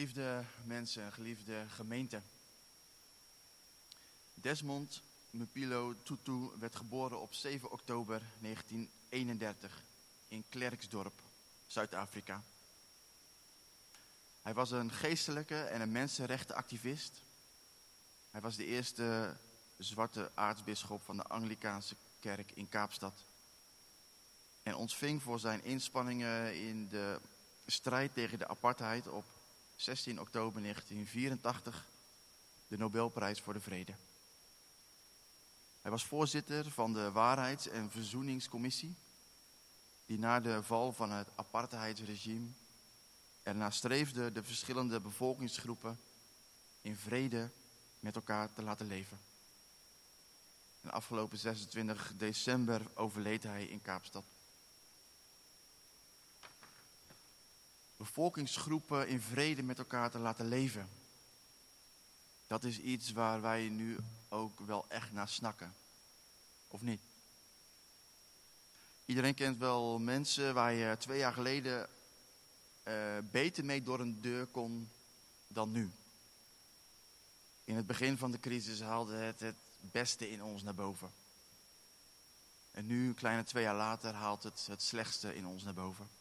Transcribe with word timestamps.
Geliefde 0.00 0.44
mensen, 0.64 1.12
geliefde 1.12 1.64
gemeente. 1.68 2.20
Desmond 4.34 5.02
Mupilo 5.30 5.94
Tutu 6.02 6.50
werd 6.58 6.76
geboren 6.76 7.20
op 7.20 7.34
7 7.34 7.70
oktober 7.70 8.22
1931 8.38 9.82
in 10.28 10.44
Klerksdorp, 10.48 11.22
Zuid-Afrika. 11.66 12.42
Hij 14.42 14.54
was 14.54 14.70
een 14.70 14.92
geestelijke 14.92 15.62
en 15.62 15.80
een 15.80 15.92
mensenrechtenactivist. 15.92 17.22
Hij 18.30 18.40
was 18.40 18.56
de 18.56 18.64
eerste 18.64 19.36
zwarte 19.76 20.30
aartsbisschop 20.34 21.02
van 21.02 21.16
de 21.16 21.24
Anglikaanse 21.24 21.96
kerk 22.20 22.52
in 22.52 22.68
Kaapstad. 22.68 23.24
En 24.62 24.74
ontving 24.74 25.22
voor 25.22 25.40
zijn 25.40 25.64
inspanningen 25.64 26.54
in 26.54 26.88
de 26.88 27.20
strijd 27.66 28.14
tegen 28.14 28.38
de 28.38 28.48
apartheid 28.48 29.08
op 29.08 29.38
16 29.80 30.20
oktober 30.20 30.62
1984 30.62 31.86
de 32.68 32.78
Nobelprijs 32.78 33.40
voor 33.40 33.52
de 33.52 33.60
Vrede. 33.60 33.94
Hij 35.80 35.90
was 35.90 36.04
voorzitter 36.04 36.70
van 36.70 36.92
de 36.92 37.10
Waarheids- 37.10 37.68
en 37.68 37.90
Verzoeningscommissie, 37.90 38.96
die 40.06 40.18
na 40.18 40.40
de 40.40 40.62
val 40.62 40.92
van 40.92 41.10
het 41.10 41.28
apartheidsregime 41.34 42.48
ernaar 43.42 43.72
streefde 43.72 44.32
de 44.32 44.42
verschillende 44.42 45.00
bevolkingsgroepen 45.00 46.00
in 46.80 46.96
vrede 46.96 47.50
met 48.00 48.14
elkaar 48.14 48.52
te 48.52 48.62
laten 48.62 48.86
leven. 48.86 49.20
En 50.80 50.90
afgelopen 50.90 51.38
26 51.38 52.12
december 52.16 52.82
overleed 52.94 53.42
hij 53.42 53.64
in 53.64 53.82
Kaapstad. 53.82 54.24
Bevolkingsgroepen 58.00 59.08
in 59.08 59.20
vrede 59.20 59.62
met 59.62 59.78
elkaar 59.78 60.10
te 60.10 60.18
laten 60.18 60.48
leven. 60.48 60.88
Dat 62.46 62.64
is 62.64 62.78
iets 62.78 63.12
waar 63.12 63.40
wij 63.40 63.68
nu 63.68 63.96
ook 64.28 64.60
wel 64.60 64.84
echt 64.88 65.12
naar 65.12 65.28
snakken. 65.28 65.74
Of 66.68 66.80
niet? 66.80 67.00
Iedereen 69.04 69.34
kent 69.34 69.58
wel 69.58 69.98
mensen 69.98 70.54
waar 70.54 70.72
je 70.72 70.96
twee 70.98 71.18
jaar 71.18 71.32
geleden 71.32 71.88
uh, 72.84 73.18
beter 73.30 73.64
mee 73.64 73.82
door 73.82 74.00
een 74.00 74.20
deur 74.20 74.46
kon 74.46 74.90
dan 75.48 75.72
nu. 75.72 75.90
In 77.64 77.76
het 77.76 77.86
begin 77.86 78.18
van 78.18 78.30
de 78.30 78.40
crisis 78.40 78.80
haalde 78.80 79.14
het 79.14 79.40
het 79.40 79.56
beste 79.80 80.30
in 80.30 80.42
ons 80.42 80.62
naar 80.62 80.74
boven. 80.74 81.12
En 82.70 82.86
nu, 82.86 83.08
een 83.08 83.14
kleine 83.14 83.44
twee 83.44 83.62
jaar 83.62 83.76
later, 83.76 84.14
haalt 84.14 84.42
het 84.42 84.66
het 84.66 84.82
slechtste 84.82 85.34
in 85.34 85.46
ons 85.46 85.62
naar 85.62 85.74
boven. 85.74 86.19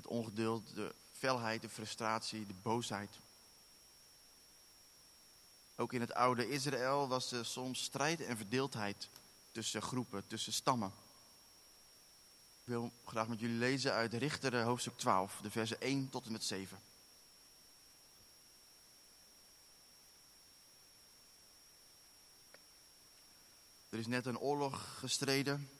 Het 0.00 0.08
ongeduld, 0.08 0.74
de 0.74 0.94
felheid, 1.12 1.62
de 1.62 1.68
frustratie, 1.68 2.46
de 2.46 2.54
boosheid. 2.62 3.18
Ook 5.76 5.92
in 5.92 6.00
het 6.00 6.14
oude 6.14 6.48
Israël 6.48 7.08
was 7.08 7.32
er 7.32 7.46
soms 7.46 7.82
strijd 7.82 8.20
en 8.20 8.36
verdeeldheid 8.36 9.08
tussen 9.52 9.82
groepen, 9.82 10.26
tussen 10.26 10.52
stammen. 10.52 10.92
Ik 12.60 12.66
wil 12.66 12.92
graag 13.04 13.28
met 13.28 13.40
jullie 13.40 13.56
lezen 13.56 13.92
uit 13.92 14.14
Richter 14.14 14.62
hoofdstuk 14.62 14.98
12, 14.98 15.40
de 15.42 15.50
versen 15.50 15.80
1 15.80 16.10
tot 16.10 16.26
en 16.26 16.32
met 16.32 16.44
7. 16.44 16.80
Er 23.88 23.98
is 23.98 24.06
net 24.06 24.26
een 24.26 24.38
oorlog 24.38 24.98
gestreden 24.98 25.70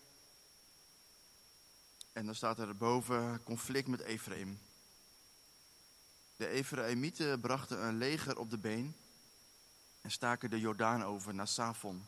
en 2.20 2.26
dan 2.26 2.34
staat 2.34 2.58
er 2.58 2.76
boven 2.76 3.42
conflict 3.42 3.86
met 3.86 4.00
Ephraim. 4.00 4.58
De 6.36 6.46
Ephraimieten 6.46 7.40
brachten 7.40 7.84
een 7.84 7.96
leger 7.96 8.38
op 8.38 8.50
de 8.50 8.58
been 8.58 8.94
en 10.00 10.10
staken 10.10 10.50
de 10.50 10.60
Jordaan 10.60 11.04
over 11.04 11.34
naar 11.34 11.48
Safon. 11.48 12.06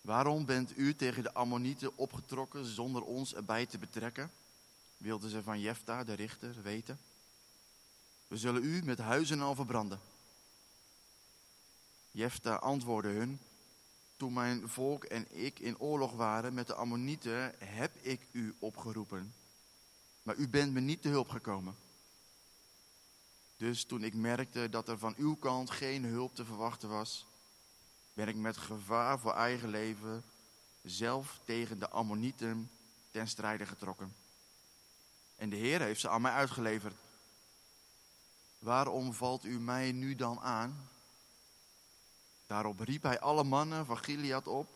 Waarom 0.00 0.44
bent 0.44 0.78
u 0.78 0.94
tegen 0.94 1.22
de 1.22 1.34
Ammonieten 1.34 1.96
opgetrokken 1.96 2.64
zonder 2.64 3.02
ons 3.02 3.34
erbij 3.34 3.66
te 3.66 3.78
betrekken? 3.78 4.30
Wilden 4.96 5.30
ze 5.30 5.42
van 5.42 5.60
Jefta, 5.60 6.04
de 6.04 6.14
richter, 6.14 6.62
weten. 6.62 7.00
We 8.26 8.36
zullen 8.36 8.64
u 8.64 8.82
met 8.84 8.98
huizen 8.98 9.40
al 9.40 9.54
verbranden. 9.54 10.00
Jefta 12.10 12.54
antwoordde 12.54 13.10
hun, 13.10 13.40
toen 14.18 14.32
mijn 14.32 14.68
volk 14.68 15.04
en 15.04 15.26
ik 15.44 15.58
in 15.58 15.78
oorlog 15.78 16.12
waren 16.12 16.54
met 16.54 16.66
de 16.66 16.74
Ammonieten, 16.74 17.54
heb 17.58 17.96
ik 18.00 18.26
u 18.32 18.54
opgeroepen. 18.58 19.34
Maar 20.22 20.36
u 20.36 20.48
bent 20.48 20.72
me 20.72 20.80
niet 20.80 21.02
te 21.02 21.08
hulp 21.08 21.28
gekomen. 21.28 21.76
Dus 23.56 23.84
toen 23.84 24.04
ik 24.04 24.14
merkte 24.14 24.68
dat 24.68 24.88
er 24.88 24.98
van 24.98 25.14
uw 25.16 25.34
kant 25.34 25.70
geen 25.70 26.04
hulp 26.04 26.34
te 26.34 26.44
verwachten 26.44 26.88
was, 26.88 27.26
ben 28.12 28.28
ik 28.28 28.36
met 28.36 28.56
gevaar 28.56 29.18
voor 29.18 29.34
eigen 29.34 29.68
leven 29.68 30.24
zelf 30.82 31.40
tegen 31.44 31.78
de 31.78 31.88
Ammonieten 31.88 32.70
ten 33.10 33.28
strijde 33.28 33.66
getrokken. 33.66 34.14
En 35.36 35.50
de 35.50 35.56
Heer 35.56 35.80
heeft 35.80 36.00
ze 36.00 36.08
aan 36.08 36.22
mij 36.22 36.32
uitgeleverd. 36.32 36.94
Waarom 38.58 39.14
valt 39.14 39.44
u 39.44 39.60
mij 39.60 39.92
nu 39.92 40.14
dan 40.14 40.40
aan? 40.40 40.88
Daarop 42.48 42.80
riep 42.80 43.02
hij 43.02 43.20
alle 43.20 43.44
mannen 43.44 43.86
van 43.86 43.98
Gilead 43.98 44.46
op, 44.46 44.68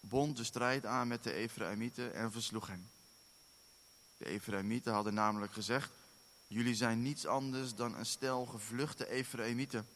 bond 0.00 0.36
de 0.36 0.44
strijd 0.44 0.86
aan 0.86 1.08
met 1.08 1.22
de 1.22 1.32
Ephraimieten 1.32 2.14
en 2.14 2.32
versloeg 2.32 2.66
hen. 2.66 2.90
De 4.16 4.24
Ephraimieten 4.24 4.92
hadden 4.92 5.14
namelijk 5.14 5.52
gezegd, 5.52 5.90
jullie 6.46 6.74
zijn 6.74 7.02
niets 7.02 7.26
anders 7.26 7.74
dan 7.74 7.94
een 7.94 8.06
stel 8.06 8.46
gevluchte 8.46 9.08
Ephraimieten. 9.08 9.86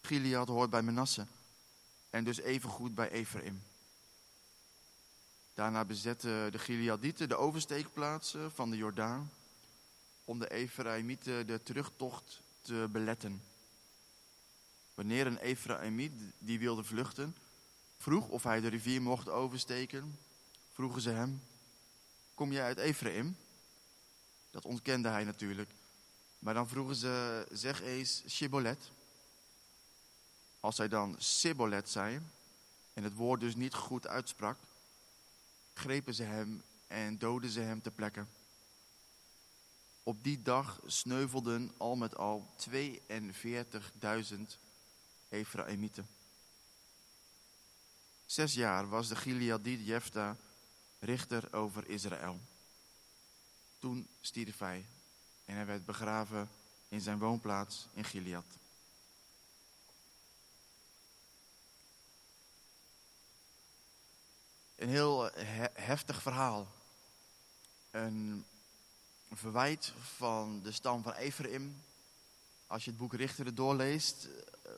Gilead 0.00 0.48
hoort 0.48 0.70
bij 0.70 0.82
Menasse 0.82 1.26
en 2.10 2.24
dus 2.24 2.38
evengoed 2.38 2.94
bij 2.94 3.10
Ephraim. 3.10 3.62
Daarna 5.54 5.84
bezetten 5.84 6.52
de 6.52 6.58
Gileadieten 6.58 7.28
de 7.28 7.36
oversteekplaatsen 7.36 8.52
van 8.52 8.70
de 8.70 8.76
Jordaan 8.76 9.30
om 10.24 10.38
de 10.38 10.48
Ephraimieten 10.48 11.46
de 11.46 11.62
terugtocht 11.62 12.42
te 12.60 12.88
beletten. 12.90 13.42
Wanneer 14.98 15.26
een 15.26 15.38
Ephraimiet 15.38 16.12
die 16.38 16.58
wilde 16.58 16.84
vluchten, 16.84 17.36
vroeg 17.96 18.28
of 18.28 18.42
hij 18.42 18.60
de 18.60 18.68
rivier 18.68 19.02
mocht 19.02 19.28
oversteken, 19.28 20.18
vroegen 20.72 21.00
ze 21.00 21.10
hem, 21.10 21.42
kom 22.34 22.52
jij 22.52 22.64
uit 22.64 22.78
Ephraim? 22.78 23.36
Dat 24.50 24.64
ontkende 24.64 25.08
hij 25.08 25.24
natuurlijk. 25.24 25.70
Maar 26.38 26.54
dan 26.54 26.68
vroegen 26.68 26.94
ze, 26.94 27.46
zeg 27.52 27.82
eens 27.82 28.22
Shibbolet. 28.28 28.90
Als 30.60 30.78
hij 30.78 30.88
dan 30.88 31.14
Sibbolet 31.18 31.88
zei, 31.88 32.20
en 32.92 33.02
het 33.02 33.14
woord 33.14 33.40
dus 33.40 33.54
niet 33.54 33.74
goed 33.74 34.06
uitsprak, 34.06 34.58
grepen 35.74 36.14
ze 36.14 36.22
hem 36.22 36.62
en 36.86 37.18
doden 37.18 37.50
ze 37.50 37.60
hem 37.60 37.82
ter 37.82 37.92
plekke. 37.92 38.24
Op 40.02 40.24
die 40.24 40.42
dag 40.42 40.80
sneuvelden 40.86 41.72
al 41.76 41.96
met 41.96 42.16
al 42.16 42.46
42.000 42.70 44.66
Ephraimieten. 45.28 46.08
Zes 48.26 48.54
jaar 48.54 48.88
was 48.88 49.08
de 49.08 49.16
Gileadit 49.16 49.86
Jefta 49.86 50.36
richter 50.98 51.52
over 51.52 51.88
Israël. 51.88 52.40
Toen 53.78 54.08
stierf 54.20 54.58
hij 54.58 54.86
en 55.44 55.54
hij 55.54 55.66
werd 55.66 55.84
begraven 55.84 56.50
in 56.88 57.00
zijn 57.00 57.18
woonplaats 57.18 57.86
in 57.92 58.04
Gilead. 58.04 58.44
Een 64.76 64.88
heel 64.88 65.30
heftig 65.72 66.22
verhaal. 66.22 66.68
Een 67.90 68.46
verwijt 69.32 69.92
van 70.16 70.60
de 70.62 70.72
stam 70.72 71.02
van 71.02 71.12
Ephraim. 71.12 71.82
Als 72.68 72.84
je 72.84 72.90
het 72.90 72.98
boek 72.98 73.14
Richteren 73.14 73.54
doorleest, 73.54 74.28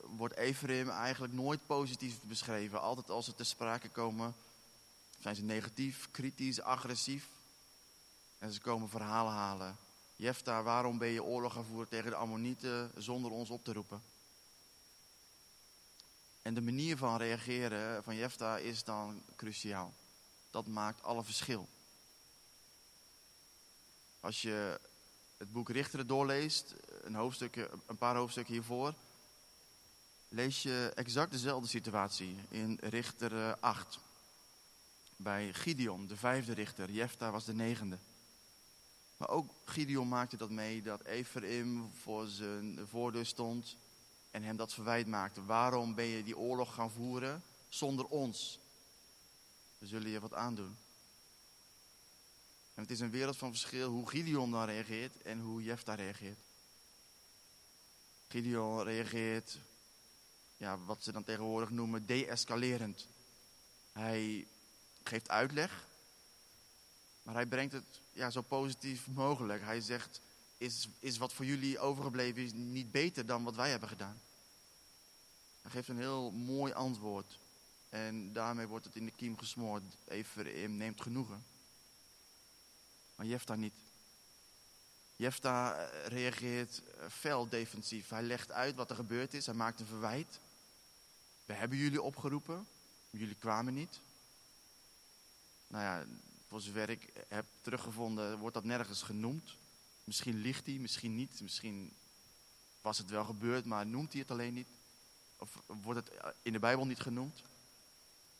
wordt 0.02 0.36
Ephraim 0.36 0.88
eigenlijk 0.88 1.32
nooit 1.32 1.66
positief 1.66 2.22
beschreven. 2.22 2.80
Altijd 2.80 3.10
als 3.10 3.24
ze 3.24 3.34
te 3.34 3.44
sprake 3.44 3.88
komen, 3.88 4.34
zijn 5.18 5.34
ze 5.34 5.42
negatief, 5.42 6.08
kritisch, 6.10 6.60
agressief. 6.60 7.28
En 8.38 8.52
ze 8.52 8.60
komen 8.60 8.88
verhalen 8.88 9.32
halen. 9.32 9.76
Jefta, 10.16 10.62
waarom 10.62 10.98
ben 10.98 11.08
je 11.08 11.22
oorlog 11.22 11.52
gevoerd 11.52 11.90
tegen 11.90 12.10
de 12.10 12.16
Ammonieten 12.16 12.90
zonder 12.96 13.30
ons 13.30 13.50
op 13.50 13.64
te 13.64 13.72
roepen? 13.72 14.02
En 16.42 16.54
de 16.54 16.60
manier 16.60 16.96
van 16.96 17.16
reageren 17.16 18.04
van 18.04 18.16
Jefta 18.16 18.58
is 18.58 18.84
dan 18.84 19.22
cruciaal. 19.36 19.94
Dat 20.50 20.66
maakt 20.66 21.02
alle 21.02 21.24
verschil. 21.24 21.68
Als 24.20 24.42
je 24.42 24.80
het 25.40 25.52
boek 25.52 25.68
Richteren 25.68 26.06
doorleest, 26.06 26.74
een, 27.02 27.32
een 27.86 27.96
paar 27.96 28.16
hoofdstukken 28.16 28.54
hiervoor, 28.54 28.94
lees 30.28 30.62
je 30.62 30.92
exact 30.94 31.30
dezelfde 31.30 31.68
situatie 31.68 32.36
in 32.48 32.78
Richter 32.80 33.56
8. 33.60 33.94
Eh, 33.94 34.00
Bij 35.16 35.52
Gideon, 35.52 36.06
de 36.06 36.16
vijfde 36.16 36.52
richter. 36.52 36.90
Jefta 36.90 37.30
was 37.30 37.44
de 37.44 37.54
negende. 37.54 37.98
Maar 39.16 39.28
ook 39.28 39.50
Gideon 39.64 40.08
maakte 40.08 40.36
dat 40.36 40.50
mee 40.50 40.82
dat 40.82 41.00
Ephraim 41.00 41.90
voor 42.02 42.26
zijn 42.26 42.86
voordeur 42.88 43.26
stond 43.26 43.76
en 44.30 44.42
hem 44.42 44.56
dat 44.56 44.74
verwijt 44.74 45.06
maakte. 45.06 45.44
Waarom 45.44 45.94
ben 45.94 46.04
je 46.04 46.24
die 46.24 46.38
oorlog 46.38 46.74
gaan 46.74 46.90
voeren 46.90 47.42
zonder 47.68 48.06
ons? 48.06 48.60
We 49.78 49.86
zullen 49.86 50.10
je 50.10 50.20
wat 50.20 50.34
aandoen. 50.34 50.76
En 52.80 52.86
het 52.86 52.94
is 52.94 53.00
een 53.00 53.10
wereld 53.10 53.36
van 53.36 53.50
verschil 53.50 53.90
hoe 53.90 54.08
Gideon 54.08 54.50
dan 54.50 54.64
reageert 54.64 55.22
en 55.22 55.40
hoe 55.40 55.62
Jefta 55.62 55.94
reageert. 55.94 56.38
Gideon 58.28 58.82
reageert, 58.82 59.58
ja, 60.56 60.78
wat 60.78 61.04
ze 61.04 61.12
dan 61.12 61.24
tegenwoordig 61.24 61.70
noemen, 61.70 62.06
de-escalerend. 62.06 63.06
Hij 63.92 64.46
geeft 65.02 65.28
uitleg, 65.28 65.86
maar 67.22 67.34
hij 67.34 67.46
brengt 67.46 67.72
het 67.72 68.00
ja, 68.12 68.30
zo 68.30 68.42
positief 68.42 69.06
mogelijk. 69.06 69.62
Hij 69.62 69.80
zegt, 69.80 70.20
is, 70.56 70.88
is 70.98 71.18
wat 71.18 71.32
voor 71.32 71.44
jullie 71.44 71.78
overgebleven 71.78 72.42
is 72.42 72.52
niet 72.52 72.90
beter 72.90 73.26
dan 73.26 73.44
wat 73.44 73.54
wij 73.54 73.70
hebben 73.70 73.88
gedaan? 73.88 74.20
Hij 75.62 75.70
geeft 75.70 75.88
een 75.88 75.98
heel 75.98 76.30
mooi 76.30 76.72
antwoord. 76.72 77.38
En 77.88 78.32
daarmee 78.32 78.66
wordt 78.66 78.84
het 78.84 78.96
in 78.96 79.04
de 79.04 79.12
kiem 79.12 79.38
gesmoord. 79.38 79.82
Even 80.04 80.76
neemt 80.76 81.00
genoegen. 81.00 81.49
Maar 83.20 83.28
Jefta 83.28 83.54
niet. 83.54 83.74
Jefta 85.16 85.76
eh, 85.76 86.06
reageert 86.06 86.82
eh, 86.82 87.06
fel 87.10 87.48
defensief. 87.48 88.08
Hij 88.08 88.22
legt 88.22 88.52
uit 88.52 88.74
wat 88.74 88.90
er 88.90 88.96
gebeurd 88.96 89.34
is. 89.34 89.46
Hij 89.46 89.54
maakt 89.54 89.80
een 89.80 89.86
verwijt. 89.86 90.40
We 91.44 91.52
hebben 91.52 91.78
jullie 91.78 92.02
opgeroepen. 92.02 92.66
Jullie 93.10 93.34
kwamen 93.34 93.74
niet. 93.74 94.00
Nou 95.66 95.84
ja, 95.84 96.04
voor 96.48 96.60
zover 96.60 96.90
ik 96.90 97.12
heb 97.28 97.46
teruggevonden, 97.60 98.38
wordt 98.38 98.54
dat 98.54 98.64
nergens 98.64 99.02
genoemd. 99.02 99.56
Misschien 100.04 100.36
ligt 100.36 100.66
hij, 100.66 100.74
misschien 100.74 101.16
niet. 101.16 101.40
Misschien 101.40 101.92
was 102.80 102.98
het 102.98 103.10
wel 103.10 103.24
gebeurd, 103.24 103.64
maar 103.64 103.86
noemt 103.86 104.12
hij 104.12 104.20
het 104.20 104.30
alleen 104.30 104.54
niet. 104.54 104.68
Of 105.36 105.62
wordt 105.66 106.00
het 106.00 106.18
eh, 106.18 106.30
in 106.42 106.52
de 106.52 106.58
Bijbel 106.58 106.86
niet 106.86 107.00
genoemd. 107.00 107.42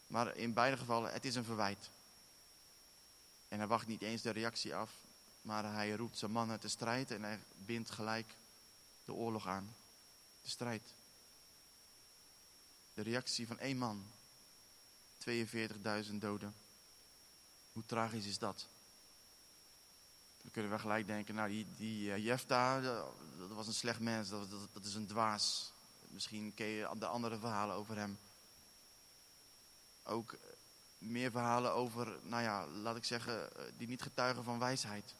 Maar 0.06 0.36
in 0.36 0.52
beide 0.52 0.76
gevallen, 0.76 1.12
het 1.12 1.24
is 1.24 1.34
een 1.34 1.44
verwijt. 1.44 1.90
En 3.50 3.58
hij 3.58 3.66
wacht 3.66 3.86
niet 3.86 4.02
eens 4.02 4.22
de 4.22 4.30
reactie 4.30 4.74
af, 4.74 4.90
maar 5.42 5.72
hij 5.72 5.92
roept 5.92 6.18
zijn 6.18 6.30
mannen 6.30 6.60
te 6.60 6.68
strijd 6.68 7.10
en 7.10 7.22
hij 7.22 7.40
bindt 7.56 7.90
gelijk 7.90 8.34
de 9.04 9.12
oorlog 9.12 9.46
aan. 9.46 9.74
De 10.42 10.48
strijd. 10.48 10.94
De 12.94 13.02
reactie 13.02 13.46
van 13.46 13.58
één 13.58 13.78
man. 13.78 14.06
42.000 15.28 16.14
doden. 16.14 16.54
Hoe 17.72 17.86
tragisch 17.86 18.26
is 18.26 18.38
dat? 18.38 18.66
Dan 20.42 20.50
kunnen 20.50 20.70
we 20.70 20.78
gelijk 20.78 21.06
denken, 21.06 21.34
nou 21.34 21.48
die, 21.48 21.66
die 21.76 22.08
uh, 22.08 22.24
Jefta, 22.24 22.80
dat, 22.80 23.48
was 23.48 23.66
een 23.66 23.72
slecht 23.72 24.00
mens, 24.00 24.28
dat, 24.28 24.50
dat, 24.50 24.68
dat 24.72 24.84
is 24.84 24.94
een 24.94 25.06
dwaas. 25.06 25.72
Misschien 26.08 26.54
ken 26.54 26.66
je 26.66 26.90
de 26.98 27.06
andere 27.06 27.38
verhalen 27.38 27.76
over 27.76 27.96
hem. 27.96 28.18
Ook 30.02 30.38
meer 31.00 31.30
verhalen 31.30 31.72
over, 31.72 32.18
nou 32.22 32.42
ja, 32.42 32.66
laat 32.66 32.96
ik 32.96 33.04
zeggen, 33.04 33.56
eh, 33.56 33.62
die 33.76 33.88
niet 33.88 34.02
getuigen 34.02 34.44
van 34.44 34.58
wijsheid. 34.58 35.14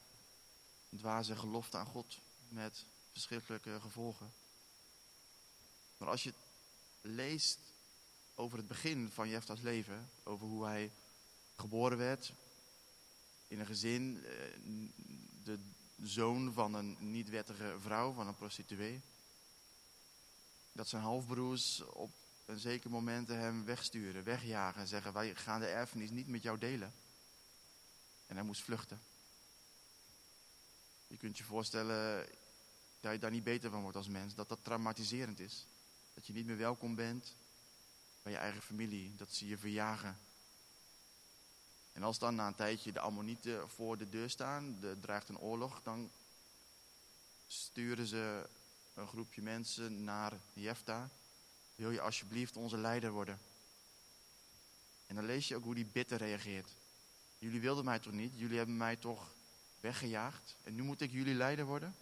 Dwaze 0.97 1.37
gelofte 1.37 1.77
aan 1.77 1.87
God 1.87 2.19
met 2.49 2.85
verschrikkelijke 3.13 3.81
gevolgen. 3.81 4.33
Maar 5.97 6.09
als 6.09 6.23
je 6.23 6.33
leest 7.01 7.59
over 8.35 8.59
het 8.59 8.67
begin 8.67 9.11
van 9.11 9.29
Jefta's 9.29 9.61
leven, 9.61 10.11
over 10.23 10.47
hoe 10.47 10.65
hij 10.65 10.91
geboren 11.57 11.99
werd 11.99 12.33
in 13.49 13.61
een 13.61 13.67
gezin, 13.67 14.25
eh, 14.25 14.33
de 15.45 15.59
zoon 16.03 16.53
van 16.53 16.75
een 16.75 16.97
niet-wettige 17.11 17.77
vrouw, 17.81 18.13
van 18.13 18.27
een 18.27 18.35
prostituee. 18.35 19.01
Dat 20.73 20.89
zijn 20.89 21.03
halfbroers 21.03 21.83
op 21.85 22.11
een 22.51 22.59
zeker 22.59 22.91
moment 22.91 23.29
hem 23.29 23.65
wegsturen, 23.65 24.25
wegjagen 24.25 24.81
en 24.81 24.87
zeggen: 24.87 25.13
Wij 25.13 25.35
gaan 25.35 25.61
de 25.61 25.67
erfenis 25.67 26.11
niet 26.11 26.29
met 26.29 26.43
jou 26.43 26.59
delen. 26.59 26.93
En 28.27 28.37
hij 28.37 28.45
moest 28.45 28.63
vluchten. 28.63 29.01
Je 31.07 31.17
kunt 31.17 31.39
je 31.39 31.45
voorstellen 31.45 32.29
dat 33.01 33.13
je 33.13 33.19
daar 33.19 33.31
niet 33.31 33.45
beter 33.45 33.71
van 33.71 33.83
wordt 33.83 33.97
als 33.97 34.09
mens, 34.09 34.35
dat 34.35 34.49
dat 34.49 34.65
traumatiserend 34.65 35.41
is. 35.41 35.67
Dat 36.15 36.27
je 36.27 36.33
niet 36.33 36.47
meer 36.47 36.57
welkom 36.57 36.95
bent 36.95 37.35
bij 38.23 38.33
je 38.33 38.39
eigen 38.39 38.63
familie, 38.63 39.17
dat 39.17 39.33
ze 39.33 39.47
je 39.47 39.59
verjagen. 39.59 40.19
En 41.93 42.03
als 42.03 42.19
dan 42.19 42.35
na 42.35 42.47
een 42.47 42.55
tijdje 42.55 42.93
de 42.93 43.01
Ammonieten 43.01 43.69
voor 43.69 43.99
de 43.99 44.09
deur 44.09 44.31
staan, 44.31 44.83
er 44.83 45.01
dreigt 45.01 45.29
een 45.29 45.39
oorlog, 45.39 45.83
dan 45.83 46.11
sturen 47.47 48.07
ze 48.07 48.49
een 48.95 49.09
groepje 49.09 49.43
mensen 49.43 50.05
naar 50.05 50.33
Jefta 50.53 51.11
wil 51.81 51.91
je 51.91 52.01
alsjeblieft 52.01 52.57
onze 52.57 52.77
leider 52.77 53.11
worden? 53.11 53.41
En 55.07 55.15
dan 55.15 55.25
lees 55.25 55.49
je 55.49 55.57
ook 55.57 55.65
hoe 55.65 55.75
die 55.75 55.85
bitter 55.85 56.19
reageert. 56.19 56.71
Jullie 57.39 57.61
wilden 57.61 57.85
mij 57.85 57.99
toch 57.99 58.13
niet? 58.13 58.39
Jullie 58.39 58.57
hebben 58.57 58.77
mij 58.77 58.97
toch 58.97 59.35
weggejaagd? 59.81 60.57
En 60.63 60.75
nu 60.75 60.83
moet 60.83 61.01
ik 61.01 61.11
jullie 61.11 61.35
leider 61.35 61.65
worden? 61.65 61.95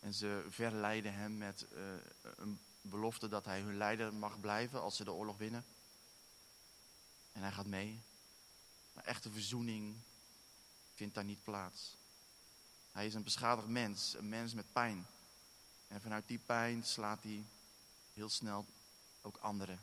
En 0.00 0.14
ze 0.14 0.46
verleiden 0.48 1.14
hem 1.14 1.38
met 1.38 1.66
uh, 1.72 1.80
een 2.36 2.60
belofte 2.80 3.28
dat 3.28 3.44
hij 3.44 3.60
hun 3.60 3.76
leider 3.76 4.14
mag 4.14 4.40
blijven 4.40 4.80
als 4.80 4.96
ze 4.96 5.04
de 5.04 5.12
oorlog 5.12 5.36
winnen. 5.36 5.64
En 7.32 7.42
hij 7.42 7.52
gaat 7.52 7.66
mee. 7.66 8.02
Maar 8.92 9.04
echte 9.04 9.30
verzoening 9.30 9.96
vindt 10.94 11.14
daar 11.14 11.24
niet 11.24 11.44
plaats. 11.44 11.96
Hij 12.92 13.06
is 13.06 13.14
een 13.14 13.22
beschadigd 13.22 13.68
mens, 13.68 14.14
een 14.14 14.28
mens 14.28 14.54
met 14.54 14.72
pijn. 14.72 15.06
En 15.88 16.00
vanuit 16.00 16.28
die 16.28 16.38
pijn 16.38 16.84
slaat 16.84 17.22
hij 17.22 17.44
heel 18.12 18.28
snel 18.28 18.66
ook 19.22 19.36
anderen. 19.36 19.82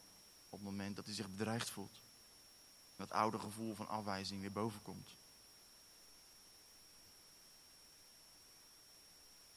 Op 0.50 0.60
het 0.60 0.68
moment 0.68 0.96
dat 0.96 1.06
hij 1.06 1.14
zich 1.14 1.30
bedreigd 1.30 1.70
voelt. 1.70 2.00
Dat 2.96 3.12
oude 3.12 3.40
gevoel 3.40 3.76
van 3.76 3.88
afwijzing 3.88 4.42
weer 4.42 4.52
boven 4.52 4.82
komt. 4.82 5.10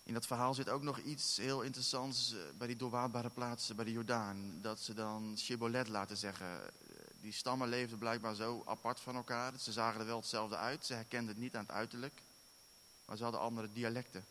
In 0.05 0.15
dat 0.15 0.27
verhaal 0.27 0.55
zit 0.55 0.69
ook 0.69 0.83
nog 0.83 0.99
iets 0.99 1.37
heel 1.37 1.63
interessants 1.63 2.33
eh, 2.33 2.41
bij 2.59 2.67
die 2.67 2.77
doorwaadbare 2.77 3.31
plaatsen 3.31 3.77
bij 3.77 3.85
de 3.85 3.93
Jordaan. 3.93 4.59
Dat 4.61 4.81
ze 4.81 4.95
dan 4.95 5.39
Shibboleth 5.39 5.89
laten 5.89 6.17
zeggen. 6.17 6.73
Die 7.21 7.33
stammen 7.33 7.69
leefden 7.69 7.99
blijkbaar 7.99 8.35
zo 8.35 8.63
apart 8.67 9.01
van 9.01 9.15
elkaar. 9.15 9.59
Ze 9.59 9.73
zagen 9.73 10.01
er 10.01 10.07
wel 10.07 10.19
hetzelfde 10.19 10.57
uit. 10.57 10.87
Ze 10.87 10.95
herkenden 10.95 11.29
het 11.29 11.39
niet 11.39 11.57
aan 11.57 11.63
het 11.63 11.71
uiterlijk. 11.71 12.23
Maar 13.05 13.17
ze 13.17 13.23
hadden 13.23 13.41
andere 13.41 13.73
dialecten. 13.73 14.25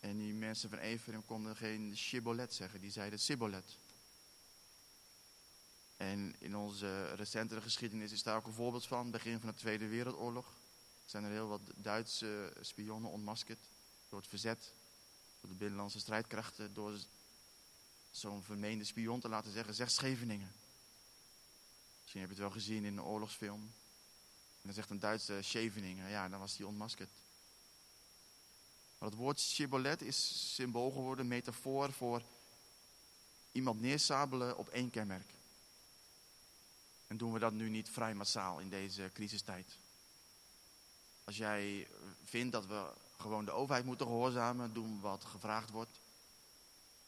En 0.00 0.16
die 0.16 0.34
mensen 0.34 0.70
van 0.70 0.78
Ephraim 0.78 1.24
konden 1.24 1.56
geen 1.56 1.96
shibboleth 1.96 2.54
zeggen, 2.54 2.80
die 2.80 2.90
zeiden 2.90 3.18
sibbolet. 3.18 3.78
En 5.96 6.34
in 6.38 6.56
onze 6.56 7.14
recentere 7.14 7.60
geschiedenis 7.60 8.12
is 8.12 8.22
daar 8.22 8.36
ook 8.36 8.46
een 8.46 8.52
voorbeeld 8.52 8.86
van, 8.86 9.10
begin 9.10 9.40
van 9.40 9.48
de 9.48 9.54
Tweede 9.54 9.86
Wereldoorlog. 9.86 10.58
Zijn 11.06 11.24
er 11.24 11.30
heel 11.30 11.48
wat 11.48 11.60
Duitse 11.76 12.52
spionnen 12.60 13.10
ontmaskerd 13.10 13.58
door 14.08 14.18
het 14.18 14.28
verzet, 14.28 14.72
door 15.40 15.50
de 15.50 15.56
binnenlandse 15.56 15.98
strijdkrachten, 15.98 16.74
door 16.74 16.98
zo'n 18.10 18.42
vermeende 18.42 18.84
spion 18.84 19.20
te 19.20 19.28
laten 19.28 19.52
zeggen, 19.52 19.74
zeg 19.74 19.90
Scheveningen. 19.90 20.52
Misschien 22.00 22.20
heb 22.20 22.30
je 22.30 22.36
het 22.36 22.52
wel 22.52 22.60
gezien 22.60 22.84
in 22.84 22.96
een 22.96 23.04
oorlogsfilm. 23.04 23.60
En 23.60 24.62
dan 24.62 24.74
zegt 24.74 24.90
een 24.90 24.98
Duitse 24.98 25.38
Scheveningen, 25.42 26.10
ja, 26.10 26.28
dan 26.28 26.40
was 26.40 26.56
hij 26.56 26.66
ontmaskerd. 26.66 27.10
Maar 29.00 29.08
het 29.08 29.18
woord 29.18 29.40
shibboleth 29.40 30.02
is 30.02 30.54
symbool 30.54 30.90
geworden, 30.90 31.28
metafoor 31.28 31.92
voor 31.92 32.22
iemand 33.52 33.80
neersabelen 33.80 34.56
op 34.56 34.68
één 34.68 34.90
kenmerk. 34.90 35.30
En 37.06 37.16
doen 37.16 37.32
we 37.32 37.38
dat 37.38 37.52
nu 37.52 37.68
niet 37.68 37.88
vrij 37.88 38.14
massaal 38.14 38.58
in 38.58 38.68
deze 38.68 39.10
crisistijd? 39.12 39.78
Als 41.24 41.36
jij 41.36 41.88
vindt 42.24 42.52
dat 42.52 42.66
we 42.66 42.92
gewoon 43.18 43.44
de 43.44 43.50
overheid 43.50 43.84
moeten 43.84 44.06
gehoorzamen, 44.06 44.72
doen 44.72 45.00
wat 45.00 45.24
gevraagd 45.24 45.70
wordt. 45.70 46.00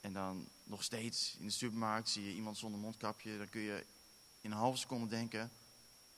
En 0.00 0.12
dan 0.12 0.48
nog 0.64 0.82
steeds 0.82 1.36
in 1.38 1.46
de 1.46 1.52
supermarkt 1.52 2.08
zie 2.08 2.24
je 2.24 2.34
iemand 2.34 2.58
zonder 2.58 2.80
mondkapje, 2.80 3.38
dan 3.38 3.48
kun 3.48 3.60
je 3.60 3.84
in 4.40 4.50
een 4.50 4.56
halve 4.56 4.78
seconde 4.78 5.06
denken, 5.06 5.50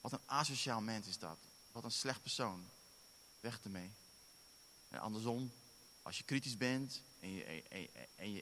wat 0.00 0.12
een 0.12 0.26
asociaal 0.26 0.81
mens 0.81 1.07
is 1.07 1.19
dat. 1.19 1.38
Wat 1.73 1.85
een 1.85 1.90
slecht 1.90 2.23
persoon. 2.23 2.64
Weg 3.40 3.61
ermee. 3.64 3.90
En 4.88 5.00
andersom, 5.00 5.52
als 6.04 6.18
je 6.18 6.25
kritisch 6.25 6.56
bent 6.56 7.02
en 7.20 7.32
je, 7.32 7.62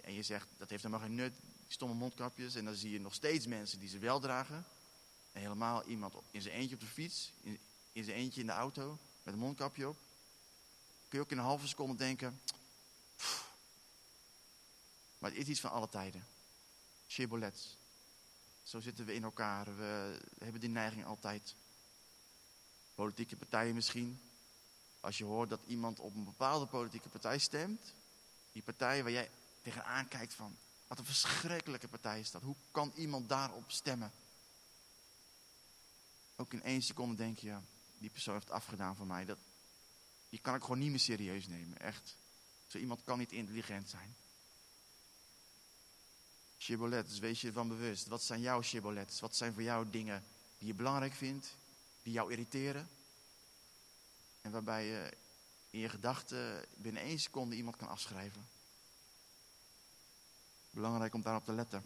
en, 0.02 0.14
je, 0.14 0.22
zegt 0.22 0.48
dat 0.56 0.70
heeft 0.70 0.82
helemaal 0.82 1.06
geen 1.06 1.14
nut, 1.14 1.34
stomme 1.68 1.94
mondkapjes, 1.94 2.54
en 2.54 2.64
dan 2.64 2.74
zie 2.74 2.90
je 2.90 3.00
nog 3.00 3.14
steeds 3.14 3.46
mensen 3.46 3.78
die 3.78 3.88
ze 3.88 3.98
wel 3.98 4.20
dragen. 4.20 4.64
En 5.32 5.40
helemaal 5.40 5.84
iemand 5.84 6.14
in 6.30 6.42
zijn 6.42 6.54
eentje 6.54 6.74
op 6.74 6.80
de 6.80 6.86
fiets, 6.86 7.32
in, 7.40 7.58
in 7.92 8.04
zijn 8.04 8.16
eentje 8.16 8.40
in 8.40 8.46
de 8.46 8.52
auto, 8.52 8.98
met 9.22 9.34
een 9.34 9.40
mondkapje 9.40 9.88
op. 9.88 9.96
Kun 11.08 11.18
je 11.18 11.24
ook 11.24 11.30
in 11.30 11.38
een 11.38 11.44
halve 11.44 11.68
seconde 11.68 11.96
denken, 11.96 12.40
maar 15.18 15.30
het 15.30 15.40
is 15.40 15.46
iets 15.46 15.60
van 15.60 15.70
alle 15.70 15.88
tijden. 15.88 16.26
Shibbolets. 17.08 17.76
Zo 18.62 18.80
zitten 18.80 19.04
we 19.04 19.14
in 19.14 19.24
elkaar. 19.24 19.76
We 19.76 20.20
hebben 20.38 20.60
die 20.60 20.70
neiging 20.70 21.04
altijd. 21.04 21.54
Politieke 22.94 23.36
partijen 23.36 23.74
misschien. 23.74 24.20
Als 25.02 25.18
je 25.18 25.24
hoort 25.24 25.48
dat 25.48 25.60
iemand 25.66 25.98
op 26.00 26.14
een 26.14 26.24
bepaalde 26.24 26.66
politieke 26.66 27.08
partij 27.08 27.38
stemt, 27.38 27.94
die 28.52 28.62
partij 28.62 29.02
waar 29.02 29.12
jij 29.12 29.30
tegenaan 29.62 30.08
kijkt 30.08 30.34
van, 30.34 30.56
wat 30.86 30.98
een 30.98 31.04
verschrikkelijke 31.04 31.88
partij 31.88 32.20
is 32.20 32.30
dat. 32.30 32.42
Hoe 32.42 32.56
kan 32.70 32.92
iemand 32.94 33.28
daarop 33.28 33.70
stemmen? 33.70 34.12
Ook 36.36 36.52
in 36.52 36.62
één 36.62 36.82
seconde 36.82 37.14
denk 37.14 37.38
je, 37.38 37.56
die 37.98 38.10
persoon 38.10 38.34
heeft 38.34 38.50
afgedaan 38.50 38.96
van 38.96 39.06
mij. 39.06 39.24
Dat, 39.24 39.38
die 40.28 40.38
kan 40.38 40.54
ik 40.54 40.62
gewoon 40.62 40.78
niet 40.78 40.90
meer 40.90 40.98
serieus 41.00 41.46
nemen, 41.46 41.78
echt. 41.78 42.16
Zo 42.66 42.78
iemand 42.78 43.04
kan 43.04 43.18
niet 43.18 43.32
intelligent 43.32 43.88
zijn. 43.88 44.16
Shibboleths, 46.58 47.18
wees 47.18 47.40
je 47.40 47.46
ervan 47.46 47.68
bewust. 47.68 48.06
Wat 48.06 48.22
zijn 48.22 48.40
jouw 48.40 48.62
shibboleths? 48.62 49.20
Wat 49.20 49.36
zijn 49.36 49.52
voor 49.52 49.62
jou 49.62 49.90
dingen 49.90 50.24
die 50.58 50.68
je 50.68 50.74
belangrijk 50.74 51.14
vindt, 51.14 51.56
die 52.02 52.12
jou 52.12 52.30
irriteren? 52.30 52.88
En 54.42 54.50
waarbij 54.50 54.86
je 54.86 55.12
in 55.70 55.78
je 55.78 55.88
gedachten 55.88 56.64
binnen 56.74 57.02
één 57.02 57.18
seconde 57.18 57.56
iemand 57.56 57.76
kan 57.76 57.88
afschrijven. 57.88 58.48
Belangrijk 60.70 61.14
om 61.14 61.22
daarop 61.22 61.44
te 61.44 61.52
letten. 61.52 61.82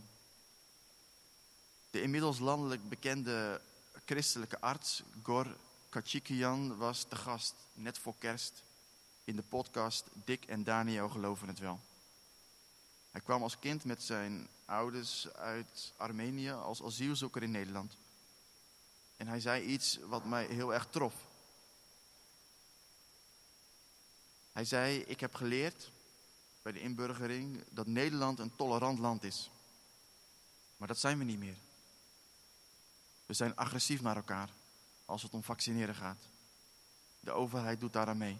De 1.90 2.02
inmiddels 2.02 2.38
landelijk 2.38 2.88
bekende 2.88 3.60
christelijke 4.04 4.60
arts 4.60 5.02
Gor 5.22 5.56
Kachikian 5.88 6.76
was 6.76 7.04
te 7.04 7.16
gast 7.16 7.54
net 7.72 7.98
voor 7.98 8.14
kerst 8.18 8.62
in 9.24 9.36
de 9.36 9.42
podcast 9.42 10.04
Dick 10.12 10.44
en 10.44 10.64
Daniel 10.64 11.08
geloven 11.08 11.48
het 11.48 11.58
wel. 11.58 11.80
Hij 13.10 13.20
kwam 13.20 13.42
als 13.42 13.58
kind 13.58 13.84
met 13.84 14.02
zijn 14.02 14.48
ouders 14.64 15.28
uit 15.32 15.92
Armenië 15.96 16.50
als 16.50 16.82
asielzoeker 16.82 17.42
in 17.42 17.50
Nederland. 17.50 17.96
En 19.16 19.26
hij 19.26 19.40
zei 19.40 19.62
iets 19.62 19.98
wat 19.98 20.24
mij 20.24 20.46
heel 20.46 20.74
erg 20.74 20.86
trof. 20.90 21.14
Hij 24.56 24.64
zei, 24.64 24.98
ik 24.98 25.20
heb 25.20 25.34
geleerd 25.34 25.90
bij 26.62 26.72
de 26.72 26.80
inburgering 26.80 27.64
dat 27.70 27.86
Nederland 27.86 28.38
een 28.38 28.56
tolerant 28.56 28.98
land 28.98 29.24
is. 29.24 29.50
Maar 30.76 30.88
dat 30.88 30.98
zijn 30.98 31.18
we 31.18 31.24
niet 31.24 31.38
meer. 31.38 31.56
We 33.26 33.34
zijn 33.34 33.56
agressief 33.56 34.00
naar 34.00 34.16
elkaar 34.16 34.48
als 35.04 35.22
het 35.22 35.34
om 35.34 35.42
vaccineren 35.42 35.94
gaat. 35.94 36.18
De 37.20 37.30
overheid 37.30 37.80
doet 37.80 37.92
daar 37.92 38.06
aan 38.06 38.18
mee. 38.18 38.36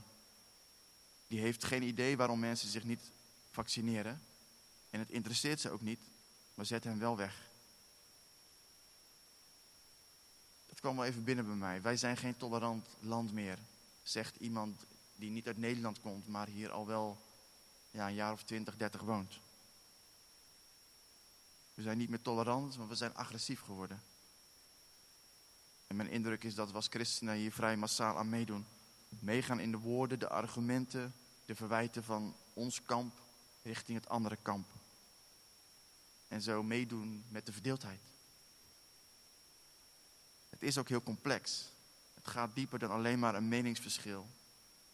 Die 1.27 1.41
heeft 1.41 1.65
geen 1.65 1.83
idee 1.83 2.17
waarom 2.17 2.39
mensen 2.39 2.69
zich 2.69 2.85
niet 2.85 3.11
vaccineren. 3.51 4.23
En 4.91 4.99
het 4.99 5.11
interesseert 5.11 5.61
ze 5.61 5.71
ook 5.71 5.83
niet, 5.83 6.01
maar 6.55 6.67
zet 6.67 6.85
hen 6.85 6.99
wel 6.99 7.17
weg. 7.17 7.49
Dat 10.67 10.81
kwam 10.81 10.97
wel 10.97 11.05
even 11.05 11.25
binnen 11.25 11.47
bij 11.47 11.55
mij. 11.55 11.83
Wij 11.83 11.97
zijn 11.97 12.17
geen 12.17 12.37
tolerant 12.37 12.87
land 13.01 13.33
meer, 13.33 13.59
zegt 14.03 14.37
iemand 14.37 14.85
die 15.17 15.31
niet 15.31 15.47
uit 15.47 15.57
Nederland 15.57 16.01
komt, 16.01 16.29
maar 16.29 16.49
hier 16.49 16.71
al 16.71 16.87
wel 16.87 17.19
ja, 17.91 18.09
een 18.09 18.15
jaar 18.15 18.33
of 18.33 18.43
20, 18.43 18.77
30 18.77 19.01
woont. 19.01 19.39
We 21.75 21.83
zijn 21.83 21.99
niet 21.99 22.09
meer 22.09 22.23
tolerant, 22.23 22.79
maar 22.79 22.89
we 22.89 22.95
zijn 22.95 23.15
agressief 23.15 23.61
geworden. 23.61 24.03
En 25.87 25.97
mijn 25.97 26.09
indruk 26.09 26.45
is 26.45 26.55
dat 26.55 26.69
we 26.69 26.75
als 26.75 26.87
christenen 26.89 27.35
hier 27.35 27.53
vrij 27.53 27.77
massaal 27.77 28.19
aan 28.19 28.29
meedoen. 28.29 28.67
Meegaan 29.09 29.61
in 29.61 29.71
de 29.71 29.79
woorden, 29.79 30.19
de 30.19 30.29
argumenten, 30.29 31.15
de 31.45 31.55
verwijten 31.55 32.05
van 32.05 32.37
ons 32.53 32.83
kamp 32.83 33.21
richting 33.63 33.99
het 33.99 34.09
andere 34.09 34.37
kamp. 34.43 34.67
En 36.29 36.43
zo 36.43 36.63
meedoen 36.63 37.25
met 37.29 37.47
de 37.47 37.53
verdeeldheid. 37.53 38.01
Het 40.49 40.63
is 40.63 40.79
ook 40.79 40.89
heel 40.89 41.03
complex. 41.03 41.65
Het 42.15 42.27
gaat 42.27 42.55
dieper 42.55 42.79
dan 42.79 42.91
alleen 42.91 43.19
maar 43.19 43.35
een 43.35 43.49
meningsverschil. 43.49 44.27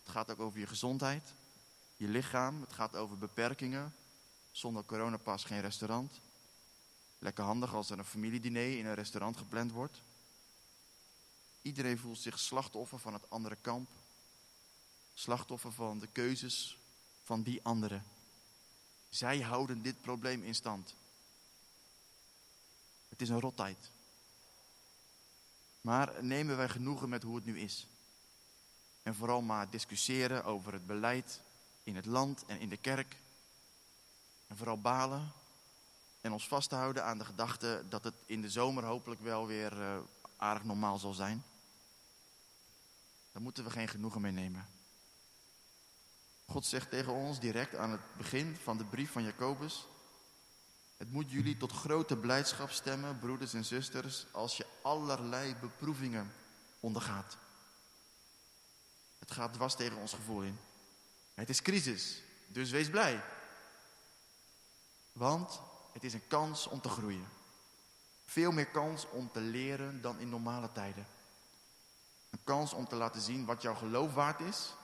Het 0.03 0.13
gaat 0.13 0.31
ook 0.31 0.41
over 0.41 0.59
je 0.59 0.67
gezondheid, 0.67 1.33
je 1.97 2.09
lichaam. 2.09 2.61
Het 2.61 2.73
gaat 2.73 2.97
over 2.97 3.19
beperkingen. 3.19 3.95
Zonder 4.51 4.85
coronapas 4.85 5.45
geen 5.45 5.61
restaurant. 5.61 6.21
Lekker 7.19 7.45
handig 7.45 7.75
als 7.75 7.91
er 7.91 7.99
een 7.99 8.05
familiediner 8.05 8.79
in 8.79 8.87
een 8.87 8.95
restaurant 8.95 9.37
gepland 9.37 9.73
wordt. 9.73 10.03
Iedereen 11.63 11.99
voelt 11.99 12.19
zich 12.19 12.39
slachtoffer 12.39 12.99
van 12.99 13.13
het 13.13 13.31
andere 13.31 13.57
kamp. 13.57 13.91
Slachtoffer 15.15 15.73
van 15.73 15.99
de 15.99 16.07
keuzes 16.07 16.79
van 17.23 17.43
die 17.43 17.61
anderen. 17.63 18.05
Zij 19.09 19.41
houden 19.41 19.83
dit 19.83 20.01
probleem 20.01 20.43
in 20.43 20.55
stand. 20.55 20.95
Het 23.09 23.21
is 23.21 23.29
een 23.29 23.41
rottijd. 23.41 23.91
Maar 25.81 26.25
nemen 26.25 26.57
wij 26.57 26.69
genoegen 26.69 27.09
met 27.09 27.23
hoe 27.23 27.37
het 27.37 27.45
nu 27.45 27.61
is? 27.61 27.87
En 29.03 29.15
vooral 29.15 29.41
maar 29.41 29.71
discussiëren 29.71 30.45
over 30.45 30.73
het 30.73 30.87
beleid 30.87 31.41
in 31.83 31.97
het 31.97 32.07
land 32.07 32.45
en 32.47 32.61
in 32.61 32.69
de 32.69 32.77
kerk. 32.77 33.17
En 34.47 34.57
vooral 34.57 34.81
balen 34.81 35.33
en 36.21 36.33
ons 36.33 36.49
vasthouden 36.49 37.05
aan 37.05 37.19
de 37.19 37.25
gedachte 37.25 37.85
dat 37.89 38.05
het 38.05 38.15
in 38.27 38.41
de 38.41 38.51
zomer 38.51 38.85
hopelijk 38.85 39.21
wel 39.21 39.47
weer 39.47 39.81
uh, 39.81 39.97
aardig 40.37 40.65
normaal 40.65 40.99
zal 40.99 41.13
zijn. 41.13 41.45
Daar 43.33 43.43
moeten 43.43 43.65
we 43.65 43.71
geen 43.71 43.89
genoegen 43.89 44.21
mee 44.21 44.33
nemen. 44.33 44.67
God 46.45 46.67
zegt 46.67 46.91
tegen 46.91 47.13
ons 47.13 47.41
direct 47.41 47.75
aan 47.75 47.91
het 47.91 48.01
begin 48.17 48.57
van 48.63 48.79
de 48.79 48.85
brief 48.85 49.13
van 49.13 49.23
Jacobus: 49.23 49.87
Het 50.97 51.11
moet 51.11 51.31
jullie 51.31 51.57
tot 51.57 51.73
grote 51.73 52.17
blijdschap 52.17 52.71
stemmen, 52.71 53.19
broeders 53.19 53.55
en 53.55 53.65
zusters, 53.65 54.27
als 54.33 54.57
je 54.57 54.67
allerlei 54.83 55.57
beproevingen 55.61 56.33
ondergaat. 56.81 57.37
Het 59.33 59.41
gaat 59.41 59.53
dwars 59.53 59.75
tegen 59.75 59.97
ons 59.97 60.13
gevoel 60.13 60.43
in. 60.43 60.59
Het 61.35 61.49
is 61.49 61.63
crisis, 61.63 62.23
dus 62.47 62.71
wees 62.71 62.91
blij. 62.91 63.25
Want 65.13 65.61
het 65.93 66.05
is 66.05 66.15
een 66.15 66.27
kans 66.27 66.67
om 66.67 66.81
te 66.81 66.89
groeien. 66.89 67.29
Veel 68.25 68.53
meer 68.53 68.67
kans 68.67 69.09
om 69.09 69.31
te 69.33 69.41
leren 69.41 70.01
dan 70.01 70.19
in 70.19 70.29
normale 70.29 70.73
tijden. 70.73 71.07
Een 72.31 72.45
kans 72.45 72.73
om 72.73 72.89
te 72.89 72.95
laten 72.95 73.21
zien 73.21 73.45
wat 73.45 73.63
jouw 73.63 73.75
geloof 73.75 74.15
waard 74.15 74.41
is, 74.41 74.75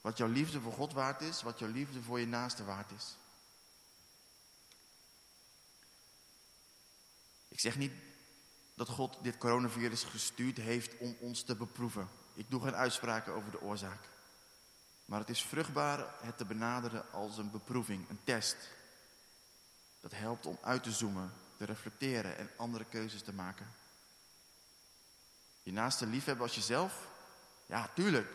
wat 0.00 0.18
jouw 0.18 0.28
liefde 0.28 0.60
voor 0.60 0.72
God 0.72 0.92
waard 0.92 1.20
is, 1.20 1.42
wat 1.42 1.58
jouw 1.58 1.70
liefde 1.70 2.02
voor 2.02 2.20
je 2.20 2.26
naaste 2.26 2.64
waard 2.64 2.90
is. 2.90 3.16
Ik 7.48 7.60
zeg 7.60 7.76
niet 7.76 7.92
dat 8.74 8.88
God 8.88 9.18
dit 9.22 9.38
coronavirus 9.38 10.04
gestuurd 10.04 10.56
heeft 10.56 10.98
om 10.98 11.16
ons 11.20 11.42
te 11.42 11.56
beproeven. 11.56 12.20
Ik 12.34 12.50
doe 12.50 12.62
geen 12.62 12.74
uitspraken 12.74 13.32
over 13.32 13.50
de 13.50 13.60
oorzaak. 13.60 14.08
Maar 15.04 15.20
het 15.20 15.30
is 15.30 15.42
vruchtbaar 15.42 16.06
het 16.20 16.38
te 16.38 16.44
benaderen 16.44 17.12
als 17.12 17.38
een 17.38 17.50
beproeving, 17.50 18.08
een 18.08 18.24
test. 18.24 18.56
Dat 20.00 20.12
helpt 20.14 20.46
om 20.46 20.58
uit 20.62 20.82
te 20.82 20.92
zoomen, 20.92 21.32
te 21.56 21.64
reflecteren 21.64 22.36
en 22.36 22.50
andere 22.56 22.84
keuzes 22.84 23.22
te 23.22 23.32
maken. 23.32 23.74
Je 25.62 25.72
naaste 25.72 26.06
liefhebben 26.06 26.44
als 26.44 26.54
jezelf? 26.54 27.08
Ja, 27.66 27.90
tuurlijk. 27.94 28.30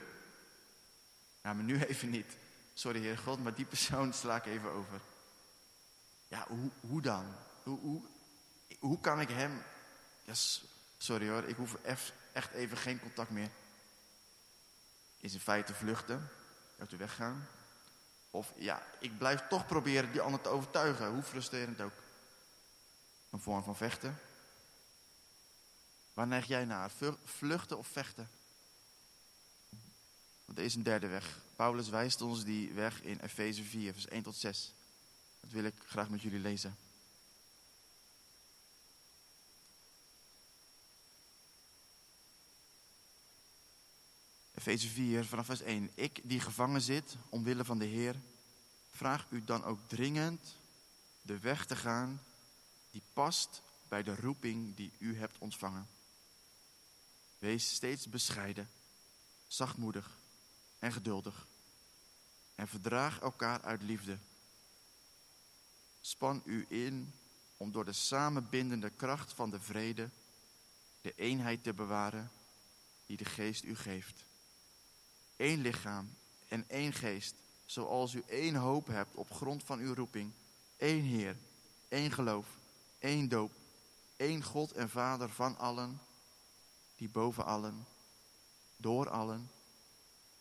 Ja, 1.43 1.53
maar 1.53 1.63
nu 1.63 1.83
even 1.83 2.09
niet. 2.09 2.37
Sorry, 2.73 2.99
Heer 2.99 3.17
God, 3.17 3.43
maar 3.43 3.55
die 3.55 3.65
persoon 3.65 4.13
sla 4.13 4.35
ik 4.35 4.45
even 4.45 4.71
over. 4.71 5.01
Ja, 6.27 6.45
hoe, 6.47 6.69
hoe 6.79 7.01
dan? 7.01 7.35
Hoe, 7.63 7.79
hoe, 7.79 8.01
hoe 8.79 8.99
kan 8.99 9.19
ik 9.19 9.29
hem... 9.29 9.63
Ja, 10.23 10.33
sorry 10.97 11.29
hoor, 11.29 11.43
ik 11.43 11.55
hoef 11.55 11.77
echt 12.33 12.51
even 12.53 12.77
geen 12.77 12.99
contact 12.99 13.29
meer. 13.29 13.49
Is 15.17 15.33
in 15.33 15.39
feite 15.39 15.73
vluchten, 15.73 16.29
uit 16.77 16.89
de 16.89 16.97
weg 16.97 17.15
gaan. 17.15 17.47
Of 18.31 18.53
ja, 18.55 18.83
ik 18.99 19.17
blijf 19.17 19.47
toch 19.47 19.65
proberen 19.65 20.11
die 20.11 20.21
ander 20.21 20.41
te 20.41 20.49
overtuigen, 20.49 21.09
hoe 21.09 21.23
frustrerend 21.23 21.81
ook. 21.81 22.03
Een 23.29 23.39
vorm 23.39 23.63
van 23.63 23.75
vechten. 23.75 24.19
Waar 26.13 26.27
neig 26.27 26.45
jij 26.45 26.65
naar? 26.65 26.91
Vluchten 27.23 27.77
of 27.77 27.87
vechten? 27.87 28.29
Want 30.45 30.57
er 30.57 30.65
is 30.65 30.75
een 30.75 30.83
derde 30.83 31.07
weg. 31.07 31.39
Paulus 31.55 31.89
wijst 31.89 32.21
ons 32.21 32.43
die 32.43 32.73
weg 32.73 33.01
in 33.01 33.19
Efeze 33.19 33.63
4, 33.63 33.93
vers 33.93 34.07
1 34.07 34.23
tot 34.23 34.35
6. 34.35 34.73
Dat 35.39 35.51
wil 35.51 35.63
ik 35.63 35.73
graag 35.85 36.09
met 36.09 36.21
jullie 36.21 36.39
lezen. 36.39 36.77
Efeze 44.57 44.87
4, 44.87 45.25
vanaf 45.25 45.45
vers 45.45 45.61
1. 45.61 45.91
Ik 45.93 46.21
die 46.23 46.39
gevangen 46.39 46.81
zit 46.81 47.15
omwille 47.29 47.65
van 47.65 47.77
de 47.77 47.85
Heer, 47.85 48.15
vraag 48.91 49.25
u 49.29 49.43
dan 49.43 49.63
ook 49.63 49.79
dringend 49.87 50.55
de 51.21 51.39
weg 51.39 51.65
te 51.65 51.75
gaan 51.75 52.21
die 52.91 53.01
past 53.13 53.61
bij 53.87 54.03
de 54.03 54.15
roeping 54.15 54.75
die 54.75 54.91
u 54.97 55.17
hebt 55.17 55.37
ontvangen. 55.37 55.87
Wees 57.39 57.73
steeds 57.73 58.09
bescheiden, 58.09 58.69
zachtmoedig 59.47 60.17
en 60.79 60.91
geduldig. 60.91 61.47
En 62.55 62.67
verdraag 62.67 63.19
elkaar 63.19 63.61
uit 63.61 63.81
liefde. 63.81 64.17
Span 66.01 66.41
u 66.45 66.65
in 66.69 67.13
om 67.57 67.71
door 67.71 67.85
de 67.85 67.93
samenbindende 67.93 68.89
kracht 68.89 69.33
van 69.33 69.49
de 69.49 69.59
vrede 69.59 70.09
de 71.01 71.13
eenheid 71.15 71.63
te 71.63 71.73
bewaren 71.73 72.31
die 73.05 73.17
de 73.17 73.25
geest 73.25 73.63
u 73.63 73.75
geeft. 73.75 74.25
Één 75.37 75.61
lichaam 75.61 76.15
en 76.47 76.69
één 76.69 76.93
geest, 76.93 77.35
zoals 77.65 78.13
u 78.13 78.23
één 78.27 78.55
hoop 78.55 78.87
hebt 78.87 79.15
op 79.15 79.33
grond 79.33 79.63
van 79.63 79.79
uw 79.79 79.93
roeping, 79.93 80.31
één 80.77 81.03
Heer, 81.03 81.37
één 81.87 82.11
geloof, 82.11 82.47
één 82.99 83.29
doop, 83.29 83.51
één 84.15 84.43
God 84.43 84.71
en 84.71 84.89
Vader 84.89 85.29
van 85.29 85.57
allen, 85.57 86.01
die 86.95 87.09
boven 87.09 87.45
allen, 87.45 87.85
door 88.77 89.09
allen 89.09 89.51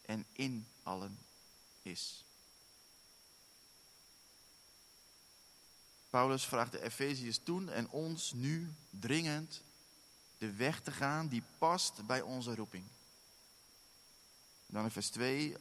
en 0.02 0.26
in 0.32 0.66
allen 0.82 1.18
is. 1.82 2.24
Paulus 6.10 6.44
vraagt 6.44 6.72
de 6.72 6.82
Efeziërs 6.82 7.40
toen 7.42 7.68
en 7.68 7.88
ons 7.90 8.32
nu 8.32 8.74
dringend 8.90 9.62
de 10.38 10.52
weg 10.52 10.80
te 10.80 10.92
gaan 10.92 11.28
die 11.28 11.42
past 11.58 12.06
bij 12.06 12.20
onze 12.20 12.54
roeping. 12.54 12.84
Dan 14.76 14.84
in 14.84 14.90
vers 14.90 15.08
2 15.08 15.56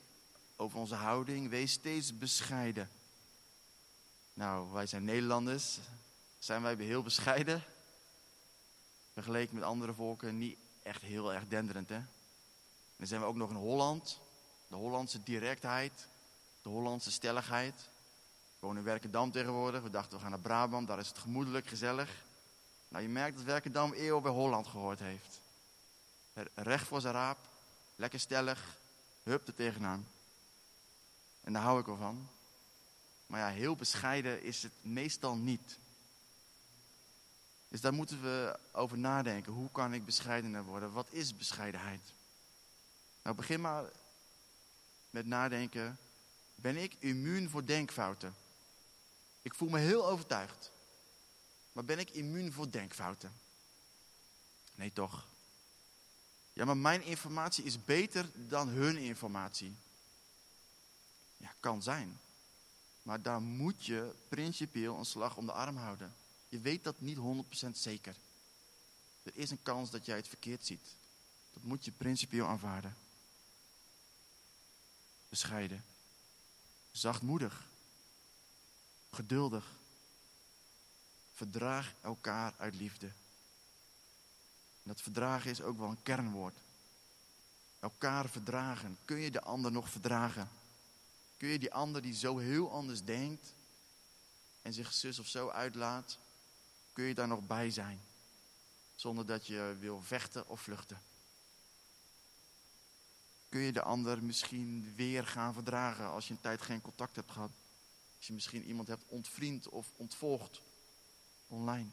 over 0.56 0.80
onze 0.80 0.96
houding. 0.96 1.50
Wees 1.50 1.72
steeds 1.72 2.18
bescheiden. 2.18 2.90
Nou, 4.34 4.72
wij 4.72 4.88
zijn 4.88 5.04
Nederlanders. 5.04 5.80
Zijn 6.40 6.62
wij 6.62 6.76
heel 6.76 7.04
bescheiden? 7.04 7.64
Vergeleken 9.14 9.56
met 9.56 9.64
andere 9.64 9.94
volken 9.94 10.38
niet 10.38 10.58
echt 10.84 11.02
heel 11.02 11.34
erg 11.34 11.48
denderend, 11.48 11.90
hè? 11.90 12.02
Dan 12.96 13.08
zijn 13.08 13.22
we 13.22 13.28
ook 13.28 13.36
nog 13.36 13.50
in 13.50 13.56
Holland. 13.56 14.20
De 14.68 14.76
Hollandse 14.76 15.24
directheid. 15.24 16.08
De 16.62 16.70
Hollandse 16.70 17.12
stelligheid. 17.12 17.76
We 18.60 18.66
wonen 18.66 18.78
in 18.78 18.84
Werkendam 18.84 19.32
tegenwoordig. 19.32 19.82
We 19.82 19.90
dachten 19.90 20.18
we 20.18 20.22
gaan 20.22 20.32
naar 20.32 20.40
Brabant. 20.40 20.88
Daar 20.88 21.00
is 21.00 21.08
het 21.08 21.18
gemoedelijk, 21.18 21.68
gezellig. 21.68 22.10
Nou, 22.88 23.04
je 23.04 23.10
merkt 23.10 23.38
dat 23.38 23.46
Werkendam 23.46 23.94
eeuwen 23.94 24.22
bij 24.22 24.32
Holland 24.32 24.68
gehoord 24.68 25.00
heeft. 25.00 25.42
Recht 26.56 26.88
voor 26.88 27.02
zijn 27.02 27.14
raap. 27.14 27.38
Lekker 27.96 28.20
stellig. 28.20 28.84
Hup 29.26 29.48
er 29.48 29.54
tegenaan. 29.54 30.08
En 31.42 31.54
daar 31.54 31.62
hou 31.62 31.80
ik 31.80 31.86
wel 31.86 31.98
van. 31.98 32.30
Maar 33.28 33.40
ja, 33.40 33.50
heel 33.50 33.76
bescheiden 33.76 34.44
is 34.44 34.64
het 34.64 34.72
meestal 34.82 35.36
niet. 35.36 35.78
Dus 37.68 37.82
daar 37.82 37.94
moeten 37.94 38.22
we 38.22 38.60
over 38.72 38.98
nadenken. 38.98 39.54
Hoe 39.54 39.72
kan 39.72 39.94
ik 39.94 40.06
bescheidener 40.06 40.64
worden? 40.64 40.92
Wat 40.92 41.08
is 41.10 41.38
bescheidenheid? 41.38 42.14
Nou, 43.22 43.36
begin 43.36 43.62
maar 43.62 43.86
met 45.10 45.26
nadenken. 45.26 45.98
Ben 46.56 46.78
ik 46.78 46.96
immuun 47.00 47.50
voor 47.50 47.66
denkfouten? 47.66 48.36
Ik 49.42 49.54
voel 49.54 49.70
me 49.70 49.80
heel 49.80 50.08
overtuigd. 50.08 50.72
Maar 51.72 51.86
ben 51.86 52.00
ik 52.00 52.10
immuun 52.10 52.54
voor 52.54 52.72
denkfouten? 52.72 53.34
Nee, 54.76 54.94
toch? 54.94 55.28
Ja, 56.56 56.66
maar 56.66 56.78
mijn 56.78 57.04
informatie 57.04 57.64
is 57.64 57.86
beter 57.86 58.30
dan 58.36 58.68
hun 58.68 58.98
informatie. 58.98 59.76
Ja, 61.38 61.54
kan 61.60 61.84
zijn. 61.84 62.20
Maar 63.02 63.22
daar 63.22 63.42
moet 63.42 63.86
je 63.86 64.16
principieel 64.28 64.98
een 64.98 65.06
slag 65.06 65.38
om 65.38 65.46
de 65.46 65.52
arm 65.52 65.78
houden. 65.78 66.16
Je 66.50 66.60
weet 66.60 66.84
dat 66.84 67.02
niet 67.02 67.18
100% 67.68 67.70
zeker. 67.72 68.16
Er 69.24 69.32
is 69.36 69.52
een 69.52 69.64
kans 69.64 69.90
dat 69.90 70.06
jij 70.06 70.16
het 70.16 70.28
verkeerd 70.28 70.66
ziet. 70.66 70.96
Dat 71.54 71.64
moet 71.64 71.86
je 71.86 71.92
principieel 71.92 72.48
aanvaarden. 72.48 72.96
Bescheiden. 75.30 75.84
Zachtmoedig. 76.92 77.68
Geduldig. 79.12 79.72
Verdraag 81.34 81.94
elkaar 82.02 82.54
uit 82.58 82.76
liefde. 82.76 83.12
Dat 84.86 85.02
verdragen 85.02 85.52
is 85.52 85.62
ook 85.62 85.78
wel 85.78 85.90
een 85.90 86.04
kernwoord. 86.04 86.58
Elkaar 87.80 88.30
verdragen. 88.30 88.98
Kun 89.06 89.18
je 89.18 89.32
de 89.32 89.42
ander 89.42 89.72
nog 89.72 89.90
verdragen? 89.90 90.50
Kun 91.38 91.48
je 91.48 91.60
die 91.60 91.74
ander 91.74 92.02
die 92.02 92.14
zo 92.14 92.38
heel 92.38 92.72
anders 92.72 93.04
denkt 93.04 93.54
en 94.62 94.74
zich 94.74 94.94
zus 94.94 95.20
of 95.20 95.28
zo 95.28 95.50
uitlaat, 95.50 96.18
kun 96.94 97.04
je 97.04 97.14
daar 97.14 97.28
nog 97.28 97.48
bij 97.48 97.70
zijn? 97.70 98.00
Zonder 98.96 99.26
dat 99.26 99.48
je 99.48 99.76
wil 99.80 100.02
vechten 100.02 100.48
of 100.48 100.62
vluchten. 100.62 101.02
Kun 103.50 103.62
je 103.62 103.72
de 103.72 103.82
ander 103.82 104.24
misschien 104.24 104.94
weer 104.96 105.28
gaan 105.28 105.54
verdragen 105.54 106.10
als 106.10 106.28
je 106.28 106.34
een 106.34 106.42
tijd 106.42 106.62
geen 106.62 106.82
contact 106.82 107.16
hebt 107.16 107.32
gehad? 107.32 107.52
Als 108.18 108.28
je 108.28 108.34
misschien 108.34 108.64
iemand 108.64 108.88
hebt 108.88 109.04
ontvriend 109.08 109.70
of 109.70 109.88
ontvolgd 109.96 110.62
online. 111.48 111.90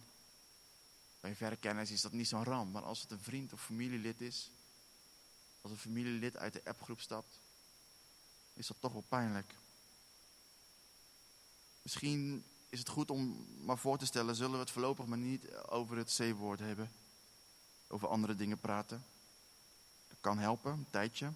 Bij 1.22 1.36
verre 1.36 1.56
kennis 1.56 1.90
is 1.90 2.00
dat 2.00 2.12
niet 2.12 2.28
zo'n 2.28 2.44
ramp, 2.44 2.72
maar 2.72 2.82
als 2.82 3.02
het 3.02 3.10
een 3.10 3.22
vriend 3.22 3.52
of 3.52 3.64
familielid 3.64 4.20
is, 4.20 4.50
als 5.60 5.70
een 5.72 5.78
familielid 5.78 6.36
uit 6.36 6.52
de 6.52 6.64
appgroep 6.64 7.00
stapt, 7.00 7.40
is 8.52 8.66
dat 8.66 8.76
toch 8.80 8.92
wel 8.92 9.04
pijnlijk. 9.08 9.54
Misschien 11.82 12.44
is 12.68 12.78
het 12.78 12.88
goed 12.88 13.10
om 13.10 13.46
maar 13.64 13.78
voor 13.78 13.98
te 13.98 14.06
stellen, 14.06 14.34
zullen 14.34 14.52
we 14.52 14.58
het 14.58 14.70
voorlopig 14.70 15.06
maar 15.06 15.18
niet 15.18 15.54
over 15.56 15.96
het 15.96 16.14
C-woord 16.16 16.60
hebben. 16.60 16.92
Over 17.86 18.08
andere 18.08 18.34
dingen 18.34 18.58
praten. 18.58 19.04
Dat 20.08 20.18
kan 20.20 20.38
helpen, 20.38 20.72
een 20.72 20.90
tijdje. 20.90 21.32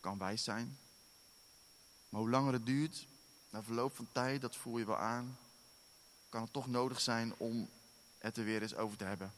Kan 0.00 0.18
wijs 0.18 0.44
zijn. 0.44 0.78
Maar 2.08 2.20
hoe 2.20 2.30
langer 2.30 2.52
het 2.52 2.66
duurt, 2.66 3.06
na 3.50 3.62
verloop 3.62 3.96
van 3.96 4.08
tijd, 4.12 4.40
dat 4.40 4.56
voel 4.56 4.78
je 4.78 4.84
wel 4.84 4.96
aan, 4.96 5.38
kan 6.28 6.42
het 6.42 6.52
toch 6.52 6.66
nodig 6.66 7.00
zijn 7.00 7.34
om 7.36 7.68
het 8.20 8.36
er 8.36 8.44
weer 8.44 8.62
eens 8.62 8.74
over 8.74 8.96
te 8.96 9.04
hebben. 9.04 9.32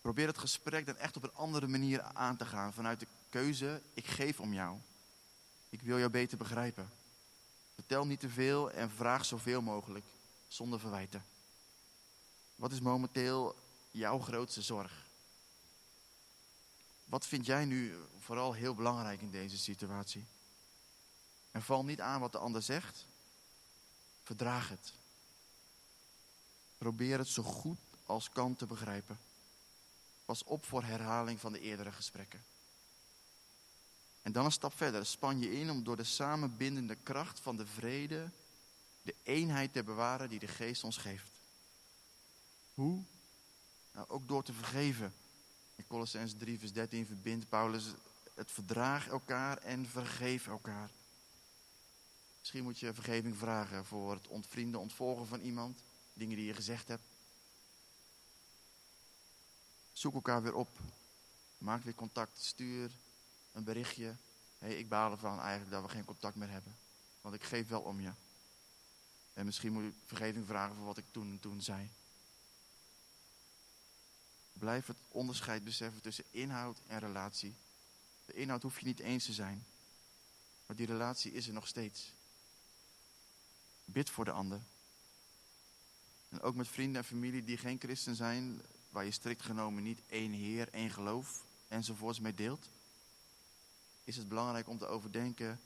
Probeer 0.00 0.26
het 0.26 0.38
gesprek 0.38 0.86
dan 0.86 0.96
echt 0.96 1.16
op 1.16 1.22
een 1.22 1.34
andere 1.34 1.66
manier 1.66 2.02
aan 2.02 2.36
te 2.36 2.46
gaan. 2.46 2.72
Vanuit 2.72 3.00
de 3.00 3.06
keuze, 3.30 3.82
ik 3.94 4.06
geef 4.06 4.40
om 4.40 4.52
jou. 4.52 4.78
Ik 5.68 5.82
wil 5.82 5.98
jou 5.98 6.10
beter 6.10 6.38
begrijpen. 6.38 6.90
Vertel 7.74 8.06
niet 8.06 8.20
te 8.20 8.28
veel 8.28 8.70
en 8.70 8.90
vraag 8.90 9.24
zoveel 9.24 9.62
mogelijk, 9.62 10.04
zonder 10.48 10.80
verwijten. 10.80 11.24
Wat 12.54 12.72
is 12.72 12.80
momenteel 12.80 13.56
jouw 13.90 14.18
grootste 14.18 14.62
zorg? 14.62 15.06
Wat 17.04 17.26
vind 17.26 17.46
jij 17.46 17.64
nu 17.64 17.96
vooral 18.18 18.52
heel 18.52 18.74
belangrijk 18.74 19.20
in 19.20 19.30
deze 19.30 19.58
situatie? 19.58 20.26
En 21.50 21.62
val 21.62 21.84
niet 21.84 22.00
aan 22.00 22.20
wat 22.20 22.32
de 22.32 22.38
ander 22.38 22.62
zegt. 22.62 23.06
Verdraag 24.22 24.68
het. 24.68 24.92
Probeer 26.78 27.18
het 27.18 27.28
zo 27.28 27.42
goed 27.42 27.78
als 28.06 28.30
kan 28.30 28.56
te 28.56 28.66
begrijpen. 28.66 29.18
Pas 30.24 30.44
op 30.44 30.64
voor 30.64 30.82
herhaling 30.82 31.40
van 31.40 31.52
de 31.52 31.60
eerdere 31.60 31.92
gesprekken. 31.92 32.44
En 34.22 34.32
dan 34.32 34.44
een 34.44 34.52
stap 34.52 34.76
verder. 34.76 35.06
Span 35.06 35.40
je 35.40 35.60
in 35.60 35.70
om 35.70 35.84
door 35.84 35.96
de 35.96 36.04
samenbindende 36.04 36.94
kracht 36.94 37.40
van 37.40 37.56
de 37.56 37.66
vrede 37.66 38.30
de 39.02 39.14
eenheid 39.22 39.72
te 39.72 39.82
bewaren 39.82 40.28
die 40.28 40.38
de 40.38 40.46
geest 40.46 40.84
ons 40.84 40.96
geeft. 40.96 41.30
Hoe? 42.74 43.02
Nou, 43.92 44.08
ook 44.08 44.28
door 44.28 44.42
te 44.42 44.52
vergeven. 44.52 45.14
In 45.76 45.86
Colossens 45.86 46.34
3 46.38 46.58
vers 46.58 46.72
13 46.72 47.06
verbindt 47.06 47.48
Paulus 47.48 47.84
het 48.34 48.52
verdraag 48.52 49.08
elkaar 49.08 49.58
en 49.58 49.86
vergeef 49.86 50.46
elkaar. 50.46 50.90
Misschien 52.38 52.62
moet 52.62 52.78
je 52.78 52.94
vergeving 52.94 53.36
vragen 53.36 53.84
voor 53.84 54.14
het 54.14 54.28
ontvrienden, 54.28 54.80
ontvolgen 54.80 55.26
van 55.26 55.40
iemand. 55.40 55.82
Dingen 56.18 56.36
die 56.36 56.46
je 56.46 56.54
gezegd 56.54 56.88
hebt. 56.88 57.02
Zoek 59.92 60.14
elkaar 60.14 60.42
weer 60.42 60.54
op. 60.54 60.68
Maak 61.58 61.82
weer 61.82 61.94
contact. 61.94 62.42
Stuur 62.42 62.90
een 63.52 63.64
berichtje. 63.64 64.16
Hey, 64.58 64.78
ik 64.78 64.88
baal 64.88 65.12
ervan 65.12 65.40
eigenlijk 65.40 65.70
dat 65.70 65.82
we 65.82 65.88
geen 65.88 66.04
contact 66.04 66.36
meer 66.36 66.50
hebben. 66.50 66.76
Want 67.20 67.34
ik 67.34 67.42
geef 67.42 67.68
wel 67.68 67.80
om 67.80 68.00
je. 68.00 68.12
En 69.32 69.44
misschien 69.44 69.72
moet 69.72 69.84
ik 69.84 69.94
vergeving 70.06 70.46
vragen 70.46 70.76
voor 70.76 70.84
wat 70.84 70.98
ik 70.98 71.04
toen 71.10 71.30
en 71.30 71.40
toen 71.40 71.62
zei. 71.62 71.90
Blijf 74.52 74.86
het 74.86 74.98
onderscheid 75.08 75.64
beseffen 75.64 76.02
tussen 76.02 76.24
inhoud 76.30 76.78
en 76.86 76.98
relatie. 76.98 77.54
De 78.24 78.32
inhoud 78.32 78.62
hoef 78.62 78.80
je 78.80 78.86
niet 78.86 79.00
eens 79.00 79.24
te 79.24 79.32
zijn. 79.32 79.66
Maar 80.66 80.76
die 80.76 80.86
relatie 80.86 81.32
is 81.32 81.46
er 81.46 81.52
nog 81.52 81.68
steeds. 81.68 82.12
Bid 83.84 84.10
voor 84.10 84.24
de 84.24 84.30
ander. 84.30 84.60
En 86.28 86.40
ook 86.40 86.54
met 86.54 86.68
vrienden 86.68 87.02
en 87.02 87.08
familie 87.08 87.44
die 87.44 87.56
geen 87.56 87.80
christen 87.80 88.14
zijn, 88.14 88.62
waar 88.90 89.04
je 89.04 89.10
strikt 89.10 89.42
genomen 89.42 89.82
niet 89.82 90.00
één 90.06 90.32
Heer, 90.32 90.68
één 90.72 90.90
geloof 90.90 91.44
enzovoorts 91.68 92.20
mee 92.20 92.34
deelt, 92.34 92.68
is 94.04 94.16
het 94.16 94.28
belangrijk 94.28 94.68
om 94.68 94.78
te 94.78 94.86
overdenken, 94.86 95.60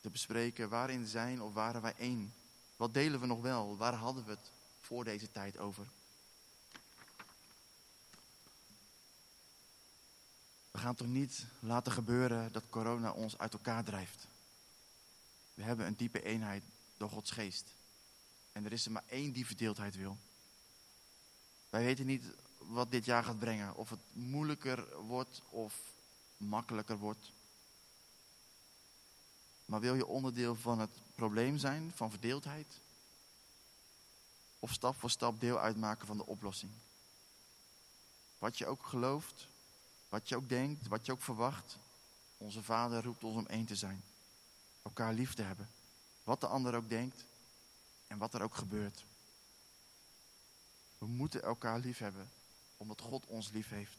te 0.00 0.10
bespreken 0.10 0.68
waarin 0.68 1.06
zijn 1.06 1.42
of 1.42 1.52
waren 1.52 1.82
wij 1.82 1.94
één. 1.96 2.34
Wat 2.76 2.94
delen 2.94 3.20
we 3.20 3.26
nog 3.26 3.40
wel? 3.40 3.76
Waar 3.76 3.94
hadden 3.94 4.24
we 4.24 4.30
het 4.30 4.50
voor 4.80 5.04
deze 5.04 5.30
tijd 5.30 5.58
over? 5.58 5.86
We 10.70 10.78
gaan 10.78 10.94
toch 10.94 11.06
niet 11.06 11.46
laten 11.60 11.92
gebeuren 11.92 12.52
dat 12.52 12.62
corona 12.70 13.12
ons 13.12 13.38
uit 13.38 13.52
elkaar 13.52 13.84
drijft. 13.84 14.26
We 15.54 15.62
hebben 15.62 15.86
een 15.86 15.96
diepe 15.96 16.22
eenheid 16.22 16.62
door 16.96 17.10
Gods 17.10 17.30
geest. 17.30 17.77
En 18.58 18.64
er 18.64 18.72
is 18.72 18.84
er 18.84 18.92
maar 18.92 19.04
één 19.06 19.32
die 19.32 19.46
verdeeldheid 19.46 19.96
wil. 19.96 20.18
Wij 21.70 21.84
weten 21.84 22.06
niet 22.06 22.24
wat 22.58 22.90
dit 22.90 23.04
jaar 23.04 23.24
gaat 23.24 23.38
brengen. 23.38 23.74
Of 23.74 23.90
het 23.90 24.00
moeilijker 24.12 25.00
wordt 25.06 25.42
of 25.48 25.74
makkelijker 26.36 26.98
wordt. 26.98 27.32
Maar 29.64 29.80
wil 29.80 29.94
je 29.94 30.06
onderdeel 30.06 30.54
van 30.54 30.78
het 30.78 30.90
probleem 31.14 31.58
zijn, 31.58 31.92
van 31.94 32.10
verdeeldheid? 32.10 32.66
Of 34.58 34.72
stap 34.72 34.98
voor 34.98 35.10
stap 35.10 35.40
deel 35.40 35.58
uitmaken 35.58 36.06
van 36.06 36.16
de 36.16 36.26
oplossing? 36.26 36.72
Wat 38.38 38.58
je 38.58 38.66
ook 38.66 38.86
gelooft, 38.86 39.46
wat 40.08 40.28
je 40.28 40.36
ook 40.36 40.48
denkt, 40.48 40.88
wat 40.88 41.06
je 41.06 41.12
ook 41.12 41.22
verwacht, 41.22 41.76
onze 42.36 42.62
Vader 42.62 43.02
roept 43.04 43.24
ons 43.24 43.36
om 43.36 43.46
één 43.46 43.66
te 43.66 43.76
zijn. 43.76 44.02
Elkaar 44.82 45.12
lief 45.12 45.34
te 45.34 45.42
hebben. 45.42 45.68
Wat 46.24 46.40
de 46.40 46.46
ander 46.46 46.74
ook 46.74 46.88
denkt 46.88 47.26
en 48.08 48.18
wat 48.18 48.34
er 48.34 48.42
ook 48.42 48.54
gebeurt. 48.54 49.04
We 50.98 51.06
moeten 51.06 51.42
elkaar 51.42 51.78
lief 51.78 51.98
hebben, 51.98 52.30
omdat 52.76 53.00
God 53.00 53.26
ons 53.26 53.50
lief 53.50 53.68
heeft. 53.68 53.96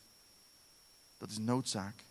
Dat 1.18 1.30
is 1.30 1.38
noodzaak. 1.38 2.04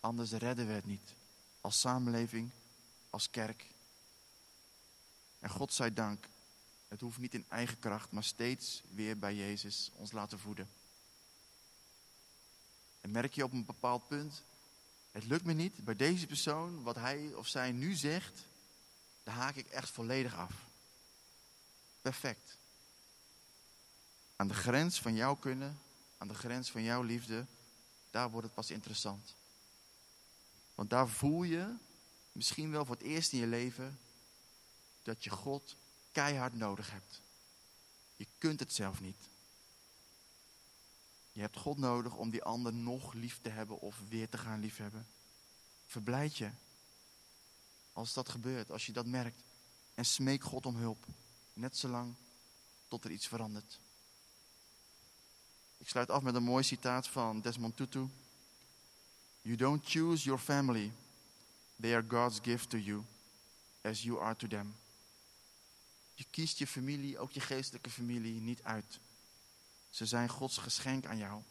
Anders 0.00 0.30
redden 0.30 0.66
we 0.66 0.72
het 0.72 0.86
niet. 0.86 1.14
Als 1.60 1.80
samenleving, 1.80 2.50
als 3.10 3.30
kerk. 3.30 3.66
En 5.38 5.50
God 5.50 5.72
zij 5.72 5.92
dank, 5.92 6.28
het 6.88 7.00
hoeft 7.00 7.18
niet 7.18 7.34
in 7.34 7.44
eigen 7.48 7.78
kracht, 7.78 8.10
maar 8.10 8.24
steeds 8.24 8.82
weer 8.90 9.18
bij 9.18 9.34
Jezus 9.34 9.90
ons 9.94 10.12
laten 10.12 10.38
voeden. 10.38 10.68
En 13.00 13.10
merk 13.10 13.32
je 13.32 13.44
op 13.44 13.52
een 13.52 13.64
bepaald 13.64 14.08
punt, 14.08 14.42
het 15.10 15.24
lukt 15.24 15.44
me 15.44 15.52
niet 15.52 15.84
bij 15.84 15.96
deze 15.96 16.26
persoon, 16.26 16.82
wat 16.82 16.96
hij 16.96 17.34
of 17.34 17.46
zij 17.46 17.72
nu 17.72 17.94
zegt, 17.94 18.46
daar 19.22 19.34
haak 19.34 19.54
ik 19.54 19.66
echt 19.66 19.90
volledig 19.90 20.34
af. 20.34 20.54
Perfect. 22.06 22.56
Aan 24.36 24.48
de 24.48 24.54
grens 24.54 25.00
van 25.00 25.14
jouw 25.14 25.34
kunnen, 25.34 25.78
aan 26.18 26.28
de 26.28 26.34
grens 26.34 26.70
van 26.70 26.82
jouw 26.82 27.02
liefde, 27.02 27.46
daar 28.10 28.30
wordt 28.30 28.46
het 28.46 28.54
pas 28.54 28.70
interessant. 28.70 29.34
Want 30.74 30.90
daar 30.90 31.08
voel 31.08 31.42
je, 31.42 31.74
misschien 32.32 32.70
wel 32.70 32.84
voor 32.84 32.94
het 32.94 33.04
eerst 33.04 33.32
in 33.32 33.38
je 33.38 33.46
leven, 33.46 33.98
dat 35.02 35.24
je 35.24 35.30
God 35.30 35.76
keihard 36.12 36.54
nodig 36.54 36.90
hebt. 36.90 37.20
Je 38.16 38.26
kunt 38.38 38.60
het 38.60 38.72
zelf 38.72 39.00
niet. 39.00 39.28
Je 41.32 41.40
hebt 41.40 41.56
God 41.56 41.78
nodig 41.78 42.14
om 42.14 42.30
die 42.30 42.42
ander 42.42 42.72
nog 42.72 43.12
lief 43.12 43.38
te 43.42 43.48
hebben 43.48 43.80
of 43.80 44.00
weer 44.08 44.28
te 44.28 44.38
gaan 44.38 44.60
liefhebben. 44.60 45.06
Verblijd 45.86 46.36
je 46.36 46.50
als 47.92 48.12
dat 48.12 48.28
gebeurt, 48.28 48.70
als 48.70 48.86
je 48.86 48.92
dat 48.92 49.06
merkt. 49.06 49.42
En 49.94 50.04
smeek 50.04 50.42
God 50.44 50.66
om 50.66 50.76
hulp. 50.76 51.06
Net 51.56 51.76
zolang 51.76 52.14
tot 52.88 53.04
er 53.04 53.10
iets 53.10 53.26
verandert. 53.26 53.78
Ik 55.76 55.88
sluit 55.88 56.10
af 56.10 56.22
met 56.22 56.34
een 56.34 56.42
mooi 56.42 56.64
citaat 56.64 57.08
van 57.08 57.40
Desmond 57.40 57.76
Tutu. 57.76 58.08
You 59.42 59.56
don't 59.56 59.88
choose 59.88 60.24
your 60.24 60.40
family. 60.40 60.92
They 61.80 61.94
are 61.94 62.04
God's 62.08 62.38
gift 62.42 62.70
to 62.70 62.78
you, 62.78 63.04
as 63.80 64.02
you 64.02 64.20
are 64.20 64.36
to 64.36 64.46
them. 64.46 64.76
Je 66.14 66.24
kiest 66.30 66.58
je 66.58 66.66
familie, 66.66 67.18
ook 67.18 67.32
je 67.32 67.40
geestelijke 67.40 67.90
familie, 67.90 68.40
niet 68.40 68.62
uit. 68.62 69.00
Ze 69.90 70.06
zijn 70.06 70.28
Gods 70.28 70.58
geschenk 70.58 71.06
aan 71.06 71.18
jou. 71.18 71.42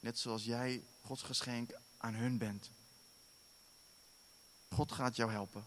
Net 0.00 0.18
zoals 0.18 0.44
jij 0.44 0.84
Gods 1.02 1.22
geschenk 1.22 1.70
aan 1.96 2.14
hun 2.14 2.38
bent. 2.38 2.70
God 4.68 4.92
gaat 4.92 5.16
jou 5.16 5.30
helpen. 5.30 5.64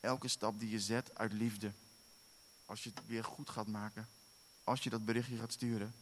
Elke 0.00 0.28
stap 0.28 0.58
die 0.58 0.70
je 0.70 0.80
zet 0.80 1.18
uit 1.18 1.32
liefde. 1.32 1.72
Als 2.66 2.84
je 2.84 2.90
het 2.94 3.06
weer 3.06 3.24
goed 3.24 3.50
gaat 3.50 3.66
maken. 3.66 4.08
Als 4.64 4.82
je 4.82 4.90
dat 4.90 5.04
berichtje 5.04 5.36
gaat 5.36 5.52
sturen. 5.52 5.94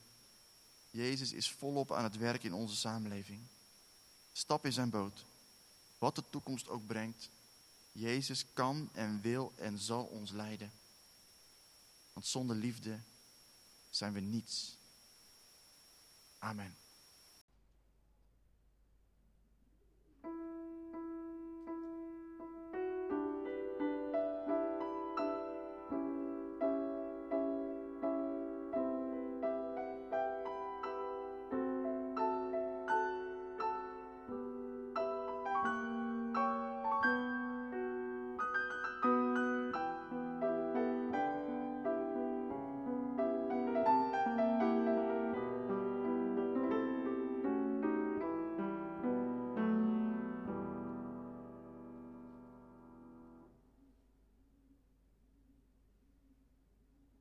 Jezus 0.90 1.33
is 1.33 1.50
volop 1.50 1.92
aan 1.92 2.05
het 2.05 2.16
werk 2.16 2.44
in 2.44 2.53
onze 2.53 2.77
samenleving. 2.77 3.40
Stap 4.33 4.64
in 4.64 4.72
zijn 4.72 4.90
boot. 4.90 5.24
Wat 5.98 6.14
de 6.14 6.24
toekomst 6.31 6.68
ook 6.68 6.87
brengt. 6.87 7.29
Jezus 7.92 8.44
kan 8.53 8.88
en 8.92 9.20
wil 9.20 9.53
en 9.57 9.79
zal 9.79 10.05
ons 10.05 10.31
leiden. 10.31 10.72
Want 12.12 12.27
zonder 12.27 12.57
liefde 12.57 13.00
zijn 13.90 14.12
we 14.12 14.20
niets. 14.20 14.77
Amen. 16.38 16.77